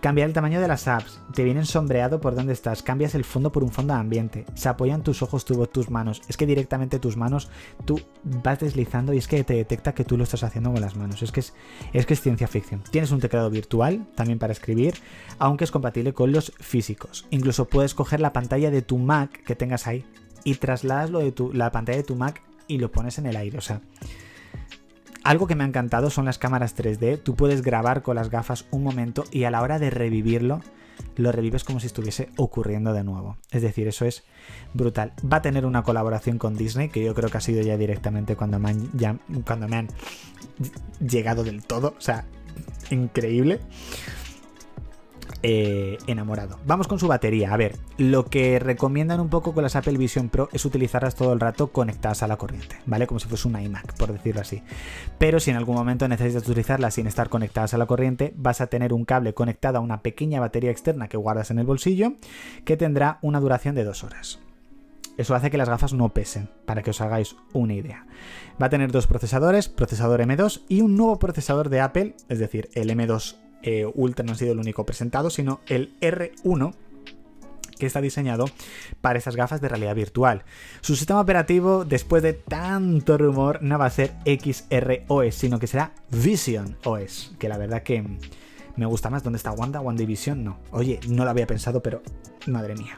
Cambiar 0.00 0.28
el 0.28 0.34
tamaño 0.34 0.60
de 0.60 0.68
las 0.68 0.86
apps, 0.86 1.20
te 1.34 1.42
vienen 1.42 1.66
sombreado 1.66 2.20
por 2.20 2.36
donde 2.36 2.52
estás, 2.52 2.84
cambias 2.84 3.16
el 3.16 3.24
fondo 3.24 3.50
por 3.50 3.64
un 3.64 3.72
fondo 3.72 3.94
de 3.94 4.00
ambiente, 4.00 4.46
se 4.54 4.68
apoyan 4.68 5.02
tus 5.02 5.22
ojos, 5.22 5.44
tu, 5.44 5.66
tus 5.66 5.90
manos, 5.90 6.22
es 6.28 6.36
que 6.36 6.46
directamente 6.46 7.00
tus 7.00 7.16
manos 7.16 7.50
tú 7.84 8.00
vas 8.22 8.60
deslizando 8.60 9.12
y 9.12 9.18
es 9.18 9.26
que 9.26 9.42
te 9.42 9.54
detecta 9.54 9.94
que 9.94 10.04
tú 10.04 10.16
lo 10.16 10.22
estás 10.22 10.44
haciendo 10.44 10.70
con 10.70 10.80
las 10.80 10.94
manos, 10.94 11.22
es 11.22 11.32
que 11.32 11.40
es, 11.40 12.20
ciencia 12.20 12.46
ficción. 12.46 12.84
Tienes 12.92 13.10
un 13.10 13.18
teclado 13.18 13.50
virtual 13.50 14.06
también 14.14 14.38
para 14.38 14.52
escribir, 14.52 14.94
aunque 15.40 15.64
es 15.64 15.72
compatible 15.72 16.12
con 16.12 16.30
los 16.30 16.52
físicos. 16.60 17.26
Incluso 17.30 17.64
puedes 17.64 17.94
coger 17.94 18.20
la 18.20 18.32
pantalla 18.32 18.70
de 18.70 18.82
tu 18.82 18.98
Mac 18.98 19.42
que 19.42 19.56
tengas 19.56 19.88
ahí 19.88 20.04
y 20.44 20.54
trasladas 20.54 21.10
la 21.10 21.72
pantalla 21.72 21.98
de 21.98 22.04
tu 22.04 22.14
Mac 22.14 22.40
y 22.68 22.78
lo 22.78 22.92
pones 22.92 23.18
en 23.18 23.26
el 23.26 23.36
aire, 23.36 23.58
o 23.58 23.62
sea... 23.62 23.80
Algo 25.28 25.46
que 25.46 25.54
me 25.54 25.62
ha 25.62 25.66
encantado 25.66 26.08
son 26.08 26.24
las 26.24 26.38
cámaras 26.38 26.74
3D. 26.74 27.22
Tú 27.22 27.34
puedes 27.34 27.60
grabar 27.60 28.00
con 28.00 28.16
las 28.16 28.30
gafas 28.30 28.64
un 28.70 28.82
momento 28.82 29.24
y 29.30 29.44
a 29.44 29.50
la 29.50 29.60
hora 29.60 29.78
de 29.78 29.90
revivirlo, 29.90 30.62
lo 31.16 31.32
revives 31.32 31.64
como 31.64 31.80
si 31.80 31.86
estuviese 31.86 32.30
ocurriendo 32.38 32.94
de 32.94 33.04
nuevo. 33.04 33.36
Es 33.50 33.60
decir, 33.60 33.86
eso 33.88 34.06
es 34.06 34.24
brutal. 34.72 35.12
Va 35.30 35.36
a 35.36 35.42
tener 35.42 35.66
una 35.66 35.82
colaboración 35.82 36.38
con 36.38 36.56
Disney, 36.56 36.88
que 36.88 37.04
yo 37.04 37.14
creo 37.14 37.28
que 37.28 37.36
ha 37.36 37.42
sido 37.42 37.60
ya 37.60 37.76
directamente 37.76 38.36
cuando 38.36 38.58
me 38.58 38.70
han, 38.70 39.88
llegado 41.06 41.44
del 41.44 41.62
todo. 41.62 41.94
O 41.98 42.00
sea, 42.00 42.24
increíble. 42.90 43.60
Eh, 45.44 45.98
enamorado. 46.08 46.58
Vamos 46.66 46.88
con 46.88 46.98
su 46.98 47.06
batería. 47.06 47.52
A 47.52 47.56
ver, 47.56 47.76
lo 47.96 48.26
que 48.26 48.58
recomiendan 48.58 49.20
un 49.20 49.28
poco 49.28 49.54
con 49.54 49.62
las 49.62 49.76
Apple 49.76 49.96
Vision 49.96 50.30
Pro 50.30 50.48
es 50.52 50.64
utilizarlas 50.64 51.14
todo 51.14 51.32
el 51.32 51.38
rato 51.38 51.68
conectadas 51.68 52.24
a 52.24 52.26
la 52.26 52.36
corriente, 52.36 52.76
¿vale? 52.86 53.06
Como 53.06 53.20
si 53.20 53.28
fuese 53.28 53.46
un 53.46 53.60
iMac, 53.60 53.96
por 53.96 54.12
decirlo 54.12 54.40
así. 54.40 54.62
Pero 55.18 55.38
si 55.38 55.52
en 55.52 55.56
algún 55.56 55.76
momento 55.76 56.08
necesitas 56.08 56.42
utilizarlas 56.42 56.94
sin 56.94 57.06
estar 57.06 57.28
conectadas 57.28 57.72
a 57.72 57.78
la 57.78 57.86
corriente, 57.86 58.34
vas 58.36 58.60
a 58.60 58.66
tener 58.66 58.92
un 58.92 59.04
cable 59.04 59.32
conectado 59.32 59.78
a 59.78 59.80
una 59.80 60.02
pequeña 60.02 60.40
batería 60.40 60.72
externa 60.72 61.06
que 61.06 61.16
guardas 61.16 61.52
en 61.52 61.60
el 61.60 61.66
bolsillo, 61.66 62.14
que 62.64 62.76
tendrá 62.76 63.20
una 63.22 63.38
duración 63.38 63.76
de 63.76 63.84
dos 63.84 64.02
horas. 64.02 64.40
Eso 65.18 65.36
hace 65.36 65.50
que 65.50 65.58
las 65.58 65.68
gafas 65.68 65.94
no 65.94 66.08
pesen, 66.10 66.48
para 66.64 66.82
que 66.82 66.90
os 66.90 67.00
hagáis 67.00 67.36
una 67.52 67.74
idea. 67.74 68.06
Va 68.60 68.66
a 68.66 68.70
tener 68.70 68.90
dos 68.90 69.06
procesadores, 69.06 69.68
procesador 69.68 70.20
M2 70.20 70.62
y 70.68 70.80
un 70.80 70.96
nuevo 70.96 71.18
procesador 71.20 71.68
de 71.68 71.80
Apple, 71.80 72.16
es 72.28 72.38
decir, 72.40 72.70
el 72.74 72.90
M2 72.90 73.36
eh, 73.62 73.86
Ultra 73.94 74.24
no 74.24 74.32
ha 74.32 74.36
sido 74.36 74.52
el 74.52 74.58
único 74.58 74.84
presentado, 74.84 75.30
sino 75.30 75.60
el 75.66 75.98
R1 76.00 76.74
que 77.78 77.86
está 77.86 78.00
diseñado 78.00 78.46
para 79.00 79.18
esas 79.18 79.36
gafas 79.36 79.60
de 79.60 79.68
realidad 79.68 79.94
virtual. 79.94 80.42
Su 80.80 80.96
sistema 80.96 81.20
operativo, 81.20 81.84
después 81.84 82.22
de 82.22 82.32
tanto 82.32 83.16
rumor, 83.16 83.62
no 83.62 83.78
va 83.78 83.86
a 83.86 83.90
ser 83.90 84.12
XROS, 84.24 85.34
sino 85.34 85.58
que 85.58 85.66
será 85.66 85.92
Vision 86.10 86.76
OS, 86.84 87.34
que 87.38 87.48
la 87.48 87.56
verdad 87.56 87.82
que 87.82 88.04
me 88.78 88.86
gusta 88.86 89.10
más. 89.10 89.22
¿Dónde 89.22 89.36
está 89.36 89.52
Wanda? 89.52 89.80
One 89.80 89.98
Division, 89.98 90.44
no. 90.44 90.58
Oye, 90.70 91.00
no 91.08 91.24
lo 91.24 91.30
había 91.30 91.46
pensado, 91.46 91.82
pero 91.82 92.00
madre 92.46 92.74
mía. 92.74 92.96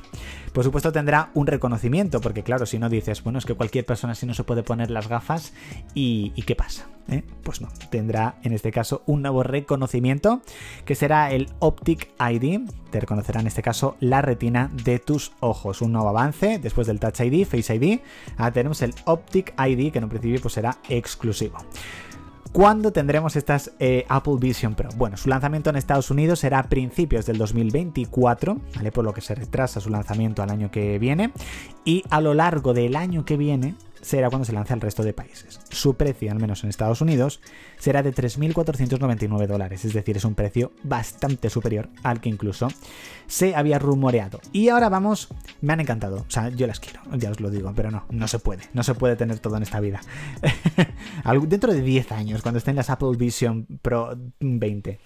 Por 0.53 0.65
supuesto 0.65 0.93
tendrá 0.93 1.31
un 1.35 1.47
reconocimiento, 1.47 2.21
porque 2.21 2.43
claro, 2.43 2.67
si 2.67 2.79
no 2.79 2.89
dices, 2.89 3.23
bueno, 3.23 3.39
es 3.39 3.47
que 3.47 3.55
cualquier 3.55 3.87
persona 3.87 4.13
así 4.13 4.27
no 4.27 4.35
se 4.35 4.45
puede 4.45 4.63
poner 4.63 4.91
las 4.91 5.09
gafas 5.09 5.53
y, 5.95 6.33
¿y 6.37 6.43
qué 6.43 6.55
pasa? 6.55 6.87
¿Eh? 7.09 7.25
Pues 7.43 7.61
no, 7.61 7.69
tendrá 7.91 8.37
en 8.43 8.53
este 8.53 8.71
caso 8.71 9.03
un 9.07 9.23
nuevo 9.23 9.43
reconocimiento 9.43 10.43
que 10.85 10.95
será 10.95 11.33
el 11.33 11.49
Optic 11.59 12.09
ID, 12.21 12.69
te 12.91 13.01
reconocerá 13.01 13.41
en 13.41 13.49
este 13.49 13.63
caso 13.63 13.97
la 14.01 14.23
retina 14.23 14.71
de 14.85 14.99
tus 14.99 15.33
ojos, 15.41 15.83
un 15.83 15.93
nuevo 15.93 16.09
avance 16.09 16.59
después 16.61 16.87
del 16.87 17.01
Touch 17.01 17.21
ID, 17.21 17.47
Face 17.47 17.75
ID, 17.75 18.01
ahora 18.37 18.53
tenemos 18.53 18.83
el 18.83 18.95
Optic 19.07 19.55
ID 19.59 19.93
que 19.93 19.99
en 19.99 20.05
un 20.05 20.11
principio 20.11 20.41
pues 20.41 20.55
será 20.55 20.79
exclusivo. 20.89 21.59
¿Cuándo 22.53 22.93
tendremos 22.93 23.37
estas 23.37 23.71
eh, 23.79 24.05
Apple 24.09 24.35
Vision 24.41 24.75
Pro? 24.75 24.89
Bueno, 24.97 25.17
su 25.17 25.29
lanzamiento 25.29 25.71
en 25.71 25.77
Estados 25.77 26.11
Unidos 26.11 26.41
será 26.41 26.59
a 26.59 26.63
principios 26.65 27.25
del 27.25 27.39
2024, 27.39 28.59
¿vale? 28.75 28.91
Por 28.91 29.05
lo 29.05 29.15
que 29.15 29.21
se 29.21 29.37
retrasa 29.37 29.81
su 29.81 29.89
lanzamiento 29.89 30.43
al 30.43 30.51
año 30.51 30.69
que 30.69 30.99
viene. 30.99 31.31
Y 31.85 32.03
a 32.11 32.21
lo 32.21 32.35
largo 32.35 32.75
del 32.75 32.97
año 32.97 33.25
que 33.25 33.37
viene 33.37 33.77
será 34.01 34.29
cuando 34.29 34.45
se 34.45 34.53
lance 34.53 34.73
al 34.73 34.81
resto 34.81 35.03
de 35.03 35.13
países. 35.13 35.61
Su 35.71 35.95
precio, 35.95 36.31
al 36.31 36.39
menos 36.39 36.63
en 36.63 36.71
Estados 36.71 37.01
Unidos, 37.01 37.41
será 37.79 38.03
de 38.03 38.15
3.499 38.15 39.47
dólares, 39.47 39.85
es 39.85 39.93
decir, 39.93 40.17
es 40.17 40.25
un 40.25 40.35
precio 40.35 40.73
bastante 40.83 41.51
superior 41.51 41.89
al 42.03 42.21
que 42.21 42.29
incluso 42.29 42.69
se 43.27 43.55
había 43.55 43.79
rumoreado. 43.79 44.41
Y 44.53 44.69
ahora 44.69 44.89
vamos, 44.89 45.29
me 45.61 45.73
han 45.73 45.81
encantado, 45.81 46.25
o 46.27 46.31
sea, 46.31 46.49
yo 46.49 46.67
las 46.67 46.81
quiero, 46.81 47.01
ya 47.17 47.31
os 47.31 47.41
lo 47.41 47.51
digo, 47.51 47.73
pero 47.75 47.91
no, 47.91 48.05
no 48.11 48.29
se 48.29 48.39
puede, 48.39 48.65
no 48.73 48.83
se 48.83 48.95
puede 48.95 49.17
tener 49.17 49.39
todo 49.39 49.57
en 49.57 49.63
esta 49.63 49.81
vida. 49.81 50.01
Dentro 51.47 51.73
de 51.73 51.83
10 51.83 52.13
años, 52.13 52.43
cuando 52.43 52.59
estén 52.59 52.77
las 52.77 52.91
Apple 52.91 53.17
Vision 53.17 53.67
Pro 53.83 54.17
20. 54.41 55.01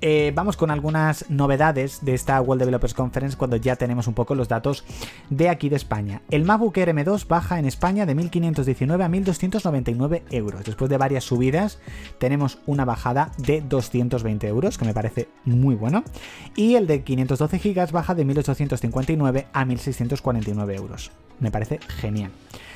Eh, 0.00 0.32
vamos 0.34 0.56
con 0.56 0.70
algunas 0.70 1.30
novedades 1.30 2.04
de 2.04 2.14
esta 2.14 2.40
World 2.40 2.60
Developers 2.60 2.94
Conference 2.94 3.36
cuando 3.36 3.56
ya 3.56 3.76
tenemos 3.76 4.06
un 4.06 4.14
poco 4.14 4.34
los 4.34 4.48
datos 4.48 4.84
de 5.30 5.48
aquí 5.48 5.68
de 5.68 5.76
España. 5.76 6.22
El 6.30 6.44
MacBook 6.44 6.76
Air 6.76 6.90
M2 6.90 7.26
baja 7.26 7.58
en 7.58 7.64
España 7.64 8.04
de 8.04 8.14
1.519 8.14 9.02
a 9.02 9.08
1.299 9.08 10.22
euros. 10.30 10.64
Después 10.64 10.90
de 10.90 10.98
varias 10.98 11.24
subidas 11.24 11.78
tenemos 12.18 12.58
una 12.66 12.84
bajada 12.84 13.32
de 13.38 13.62
220 13.62 14.46
euros, 14.46 14.78
que 14.78 14.84
me 14.84 14.94
parece 14.94 15.28
muy 15.44 15.74
bueno. 15.74 16.04
Y 16.54 16.74
el 16.74 16.86
de 16.86 17.02
512 17.02 17.58
GB 17.58 17.92
baja 17.92 18.14
de 18.14 18.26
1.859 18.26 19.46
a 19.52 19.64
1.649 19.64 20.76
euros. 20.76 21.10
Me 21.40 21.50
parece 21.50 21.80
genial. 22.00 22.30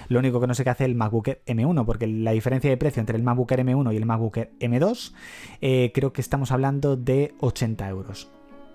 Lo 0.09 0.19
único 0.19 0.41
que 0.41 0.47
no 0.47 0.55
sé 0.55 0.65
qué 0.65 0.71
hace 0.71 0.85
el 0.85 0.95
MacBook 0.95 1.29
M1, 1.47 1.85
porque 1.85 2.07
la 2.07 2.33
diferencia 2.33 2.71
de 2.71 2.77
precio 2.77 3.01
entre 3.01 3.17
el 3.17 3.23
MacBook 3.23 3.51
M1 3.51 3.93
y 3.93 3.97
el 3.97 4.07
MacBook 4.07 4.37
M2 4.59 5.13
eh, 5.61 5.93
creo 5.95 6.13
que 6.13 6.21
estamos 6.21 6.51
hablando 6.51 6.97
de 6.97 7.35
80 7.41 7.89
euros. 7.89 8.31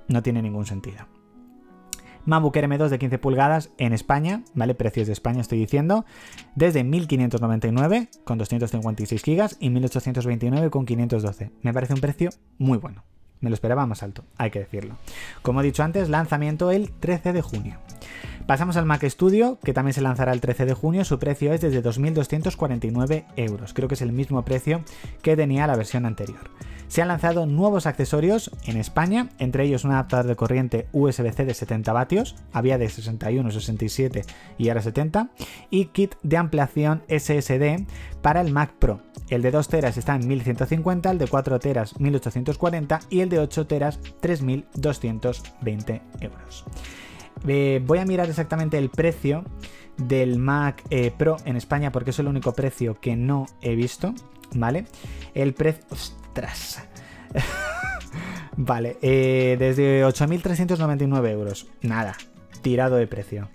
No 0.08 0.22
tiene 0.22 0.42
ningún 0.42 0.66
sentido. 0.66 1.08
MacBook 2.26 2.56
M2 2.56 2.90
de 2.90 3.00
15 3.00 3.18
pulgadas 3.20 3.72
en 3.78 3.92
España, 3.92 4.44
¿vale? 4.54 4.76
Precios 4.76 5.08
de 5.08 5.14
España 5.14 5.42
estoy 5.42 5.60
diciendo, 5.60 6.06
desde 6.56 6.84
1599 6.84 8.10
con 8.24 8.38
256 8.38 9.22
GB 9.24 9.50
y 9.60 9.70
1829 9.70 10.70
con 10.70 10.86
512. 10.86 11.52
Me 11.62 11.74
parece 11.74 11.94
un 11.94 12.00
precio 12.00 12.30
muy 12.58 12.78
bueno 12.78 13.04
me 13.44 13.50
lo 13.50 13.54
esperaba 13.56 13.86
más 13.86 14.04
alto, 14.04 14.24
hay 14.38 14.52
que 14.52 14.60
decirlo. 14.60 14.96
Como 15.42 15.60
he 15.60 15.64
dicho 15.64 15.84
antes, 15.84 16.10
lanzamiento 16.10 16.72
el 16.72 16.92
13 16.92 17.34
de 17.34 17.42
junio. 17.42 17.78
Pasamos 18.48 18.78
al 18.78 18.86
Mac 18.86 19.04
Studio, 19.04 19.60
que 19.64 19.74
también 19.74 19.94
se 19.94 20.02
lanzará 20.02 20.32
el 20.32 20.42
13 20.42 20.66
de 20.66 20.74
junio. 20.74 21.04
Su 21.04 21.20
precio 21.20 21.54
es 21.54 21.62
desde 21.62 21.84
2.249 21.84 23.26
euros. 23.36 23.74
Creo 23.74 23.88
que 23.88 23.96
es 23.96 24.02
el 24.02 24.12
mismo 24.12 24.44
precio 24.44 24.82
que 25.22 25.36
tenía 25.36 25.68
la 25.68 25.76
versión 25.76 26.06
anterior. 26.06 26.50
Se 26.88 27.02
han 27.02 27.08
lanzado 27.08 27.46
nuevos 27.46 27.86
accesorios 27.86 28.52
en 28.66 28.78
España, 28.78 29.30
entre 29.40 29.66
ellos 29.66 29.84
un 29.84 29.92
adaptador 29.92 30.28
de 30.28 30.36
corriente 30.36 30.88
USB-C 30.92 31.46
de 31.46 31.54
70 31.54 31.92
vatios, 31.94 32.36
había 32.52 32.78
de 32.78 32.90
61, 32.90 33.52
67 33.52 34.24
y 34.58 34.70
ahora 34.70 34.82
70, 34.82 35.30
y 35.70 35.86
kit 35.86 36.16
de 36.22 36.38
ampliación 36.38 37.04
SSD 37.08 37.86
para 38.22 38.42
el 38.42 38.52
Mac 38.52 38.74
Pro. 38.78 39.02
El 39.30 39.42
de 39.42 39.52
2 39.52 39.68
teras 39.68 39.98
está 39.98 40.16
en 40.16 40.28
1150, 40.28 41.12
el 41.12 41.18
de 41.18 41.28
4 41.28 41.60
teras 41.60 42.00
1840 42.00 43.00
y 43.10 43.22
el 43.22 43.30
de 43.30 43.40
8 43.40 43.68
teras 43.68 44.00
3220 44.20 46.02
euros. 46.22 46.66
Eh, 47.48 47.82
voy 47.86 48.00
a 48.00 48.06
mirar 48.06 48.30
exactamente 48.30 48.78
el 48.78 48.90
precio 48.90 49.44
del 49.98 50.38
Mac 50.40 50.84
eh, 50.90 51.12
Pro 51.16 51.38
en 51.46 51.56
España 51.56 51.92
porque 51.92 52.12
es 52.12 52.20
el 52.20 52.28
único 52.28 52.54
precio 52.54 53.00
que 53.00 53.16
no 53.16 53.46
he 53.62 53.76
visto, 53.76 54.14
¿vale? 54.54 54.86
El 55.34 55.54
precio... 55.54 55.86
¡Ostras! 56.34 56.82
vale, 58.58 58.98
eh, 59.04 59.56
desde 59.60 60.04
8.399 60.04 61.30
euros. 61.30 61.68
Nada, 61.84 62.16
tirado 62.64 62.96
de 62.96 63.06
precio. 63.06 63.50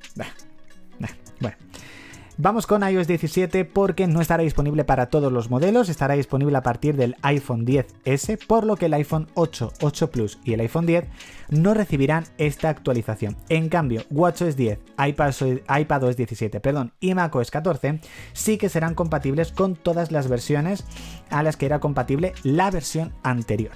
Vamos 2.40 2.68
con 2.68 2.88
iOS 2.88 3.09
17 3.09 3.64
porque 3.64 4.07
no 4.07 4.20
estará 4.20 4.44
disponible 4.44 4.85
para 4.85 5.07
todos 5.07 5.33
los 5.33 5.51
modelos, 5.51 5.88
estará 5.88 6.14
disponible 6.14 6.57
a 6.57 6.62
partir 6.62 6.94
del 6.94 7.16
iPhone 7.22 7.66
10S, 7.66 8.46
por 8.46 8.64
lo 8.64 8.77
que 8.77 8.87
el 8.87 8.94
iPhone 8.94 9.27
8, 9.35 9.72
8 9.81 10.11
Plus 10.12 10.38
y 10.44 10.53
el 10.53 10.61
iPhone 10.61 10.87
10 10.87 11.07
no 11.48 11.74
recibirán 11.74 12.27
esta 12.38 12.68
actualización. 12.68 13.37
En 13.48 13.68
cambio, 13.68 14.05
WatchOS 14.12 14.55
10, 14.55 14.79
iPadOS 15.81 16.16
17 16.16 16.61
perdón, 16.61 16.92
y 17.01 17.12
macOS 17.12 17.51
14 17.51 17.98
sí 18.35 18.57
que 18.57 18.68
serán 18.68 18.94
compatibles 18.94 19.51
con 19.51 19.74
todas 19.74 20.12
las 20.12 20.29
versiones 20.29 20.85
a 21.31 21.42
las 21.42 21.57
que 21.57 21.66
era 21.66 21.81
compatible 21.81 22.35
la 22.44 22.70
versión 22.70 23.12
anterior. 23.24 23.72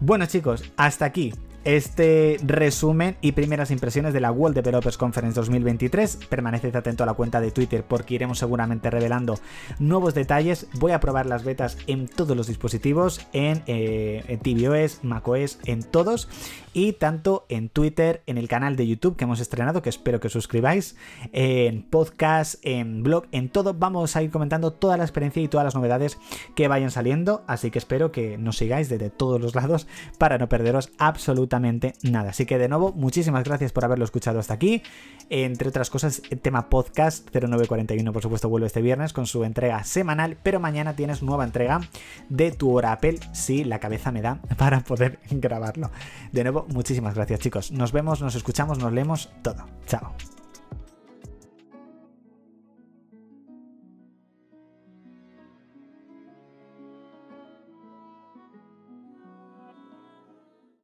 Bueno 0.00 0.26
chicos, 0.26 0.72
hasta 0.76 1.04
aquí 1.04 1.32
este 1.66 2.38
resumen 2.44 3.16
y 3.20 3.32
primeras 3.32 3.72
impresiones 3.72 4.14
de 4.14 4.20
la 4.20 4.30
World 4.30 4.54
Developers 4.54 4.96
Conference 4.96 5.38
2023. 5.38 6.20
Permaneced 6.28 6.74
atento 6.76 7.02
a 7.02 7.06
la 7.06 7.14
cuenta 7.14 7.40
de 7.40 7.50
Twitter 7.50 7.82
porque 7.82 8.14
iremos 8.14 8.38
seguramente 8.38 8.88
revelando 8.88 9.38
nuevos 9.80 10.14
detalles. 10.14 10.68
Voy 10.74 10.92
a 10.92 11.00
probar 11.00 11.26
las 11.26 11.42
betas 11.42 11.76
en 11.88 12.06
todos 12.06 12.36
los 12.36 12.46
dispositivos, 12.46 13.26
en, 13.32 13.64
eh, 13.66 14.22
en 14.28 14.38
tvOS, 14.38 15.02
macOS, 15.02 15.58
en 15.64 15.82
todos 15.82 16.28
y 16.76 16.92
tanto 16.92 17.46
en 17.48 17.70
Twitter, 17.70 18.22
en 18.26 18.36
el 18.36 18.48
canal 18.48 18.76
de 18.76 18.86
YouTube 18.86 19.16
que 19.16 19.24
hemos 19.24 19.40
estrenado, 19.40 19.80
que 19.80 19.88
espero 19.88 20.20
que 20.20 20.28
suscribáis, 20.28 20.94
en 21.32 21.82
podcast, 21.82 22.56
en 22.60 23.02
blog, 23.02 23.24
en 23.32 23.48
todo. 23.48 23.72
Vamos 23.72 24.14
a 24.14 24.22
ir 24.22 24.30
comentando 24.30 24.74
toda 24.74 24.98
la 24.98 25.04
experiencia 25.04 25.42
y 25.42 25.48
todas 25.48 25.64
las 25.64 25.74
novedades 25.74 26.18
que 26.54 26.68
vayan 26.68 26.90
saliendo, 26.90 27.44
así 27.46 27.70
que 27.70 27.78
espero 27.78 28.12
que 28.12 28.36
nos 28.36 28.58
sigáis 28.58 28.90
desde 28.90 29.08
todos 29.08 29.40
los 29.40 29.54
lados 29.54 29.86
para 30.18 30.36
no 30.36 30.50
perderos 30.50 30.90
absolutamente 30.98 31.94
nada. 32.02 32.28
Así 32.28 32.44
que 32.44 32.58
de 32.58 32.68
nuevo, 32.68 32.92
muchísimas 32.92 33.44
gracias 33.44 33.72
por 33.72 33.86
haberlo 33.86 34.04
escuchado 34.04 34.38
hasta 34.38 34.52
aquí. 34.52 34.82
Entre 35.30 35.70
otras 35.70 35.88
cosas, 35.88 36.20
el 36.28 36.40
tema 36.40 36.68
podcast 36.68 37.26
0941, 37.34 38.12
por 38.12 38.20
supuesto, 38.20 38.50
vuelve 38.50 38.66
este 38.66 38.82
viernes 38.82 39.14
con 39.14 39.26
su 39.26 39.44
entrega 39.44 39.82
semanal, 39.82 40.36
pero 40.42 40.60
mañana 40.60 40.94
tienes 40.94 41.22
nueva 41.22 41.44
entrega 41.44 41.80
de 42.28 42.52
tu 42.52 42.76
hora 42.76 42.92
Apple, 42.92 43.18
si 43.32 43.64
la 43.64 43.80
cabeza 43.80 44.12
me 44.12 44.20
da 44.20 44.42
para 44.58 44.80
poder 44.80 45.20
grabarlo. 45.30 45.90
De 46.32 46.42
nuevo, 46.44 46.65
muchísimas 46.68 47.14
gracias 47.14 47.40
chicos. 47.40 47.72
Nos 47.72 47.92
vemos, 47.92 48.20
nos 48.20 48.34
escuchamos, 48.34 48.78
nos 48.78 48.92
leemos 48.92 49.30
todo. 49.42 49.64
Chao. 49.86 50.14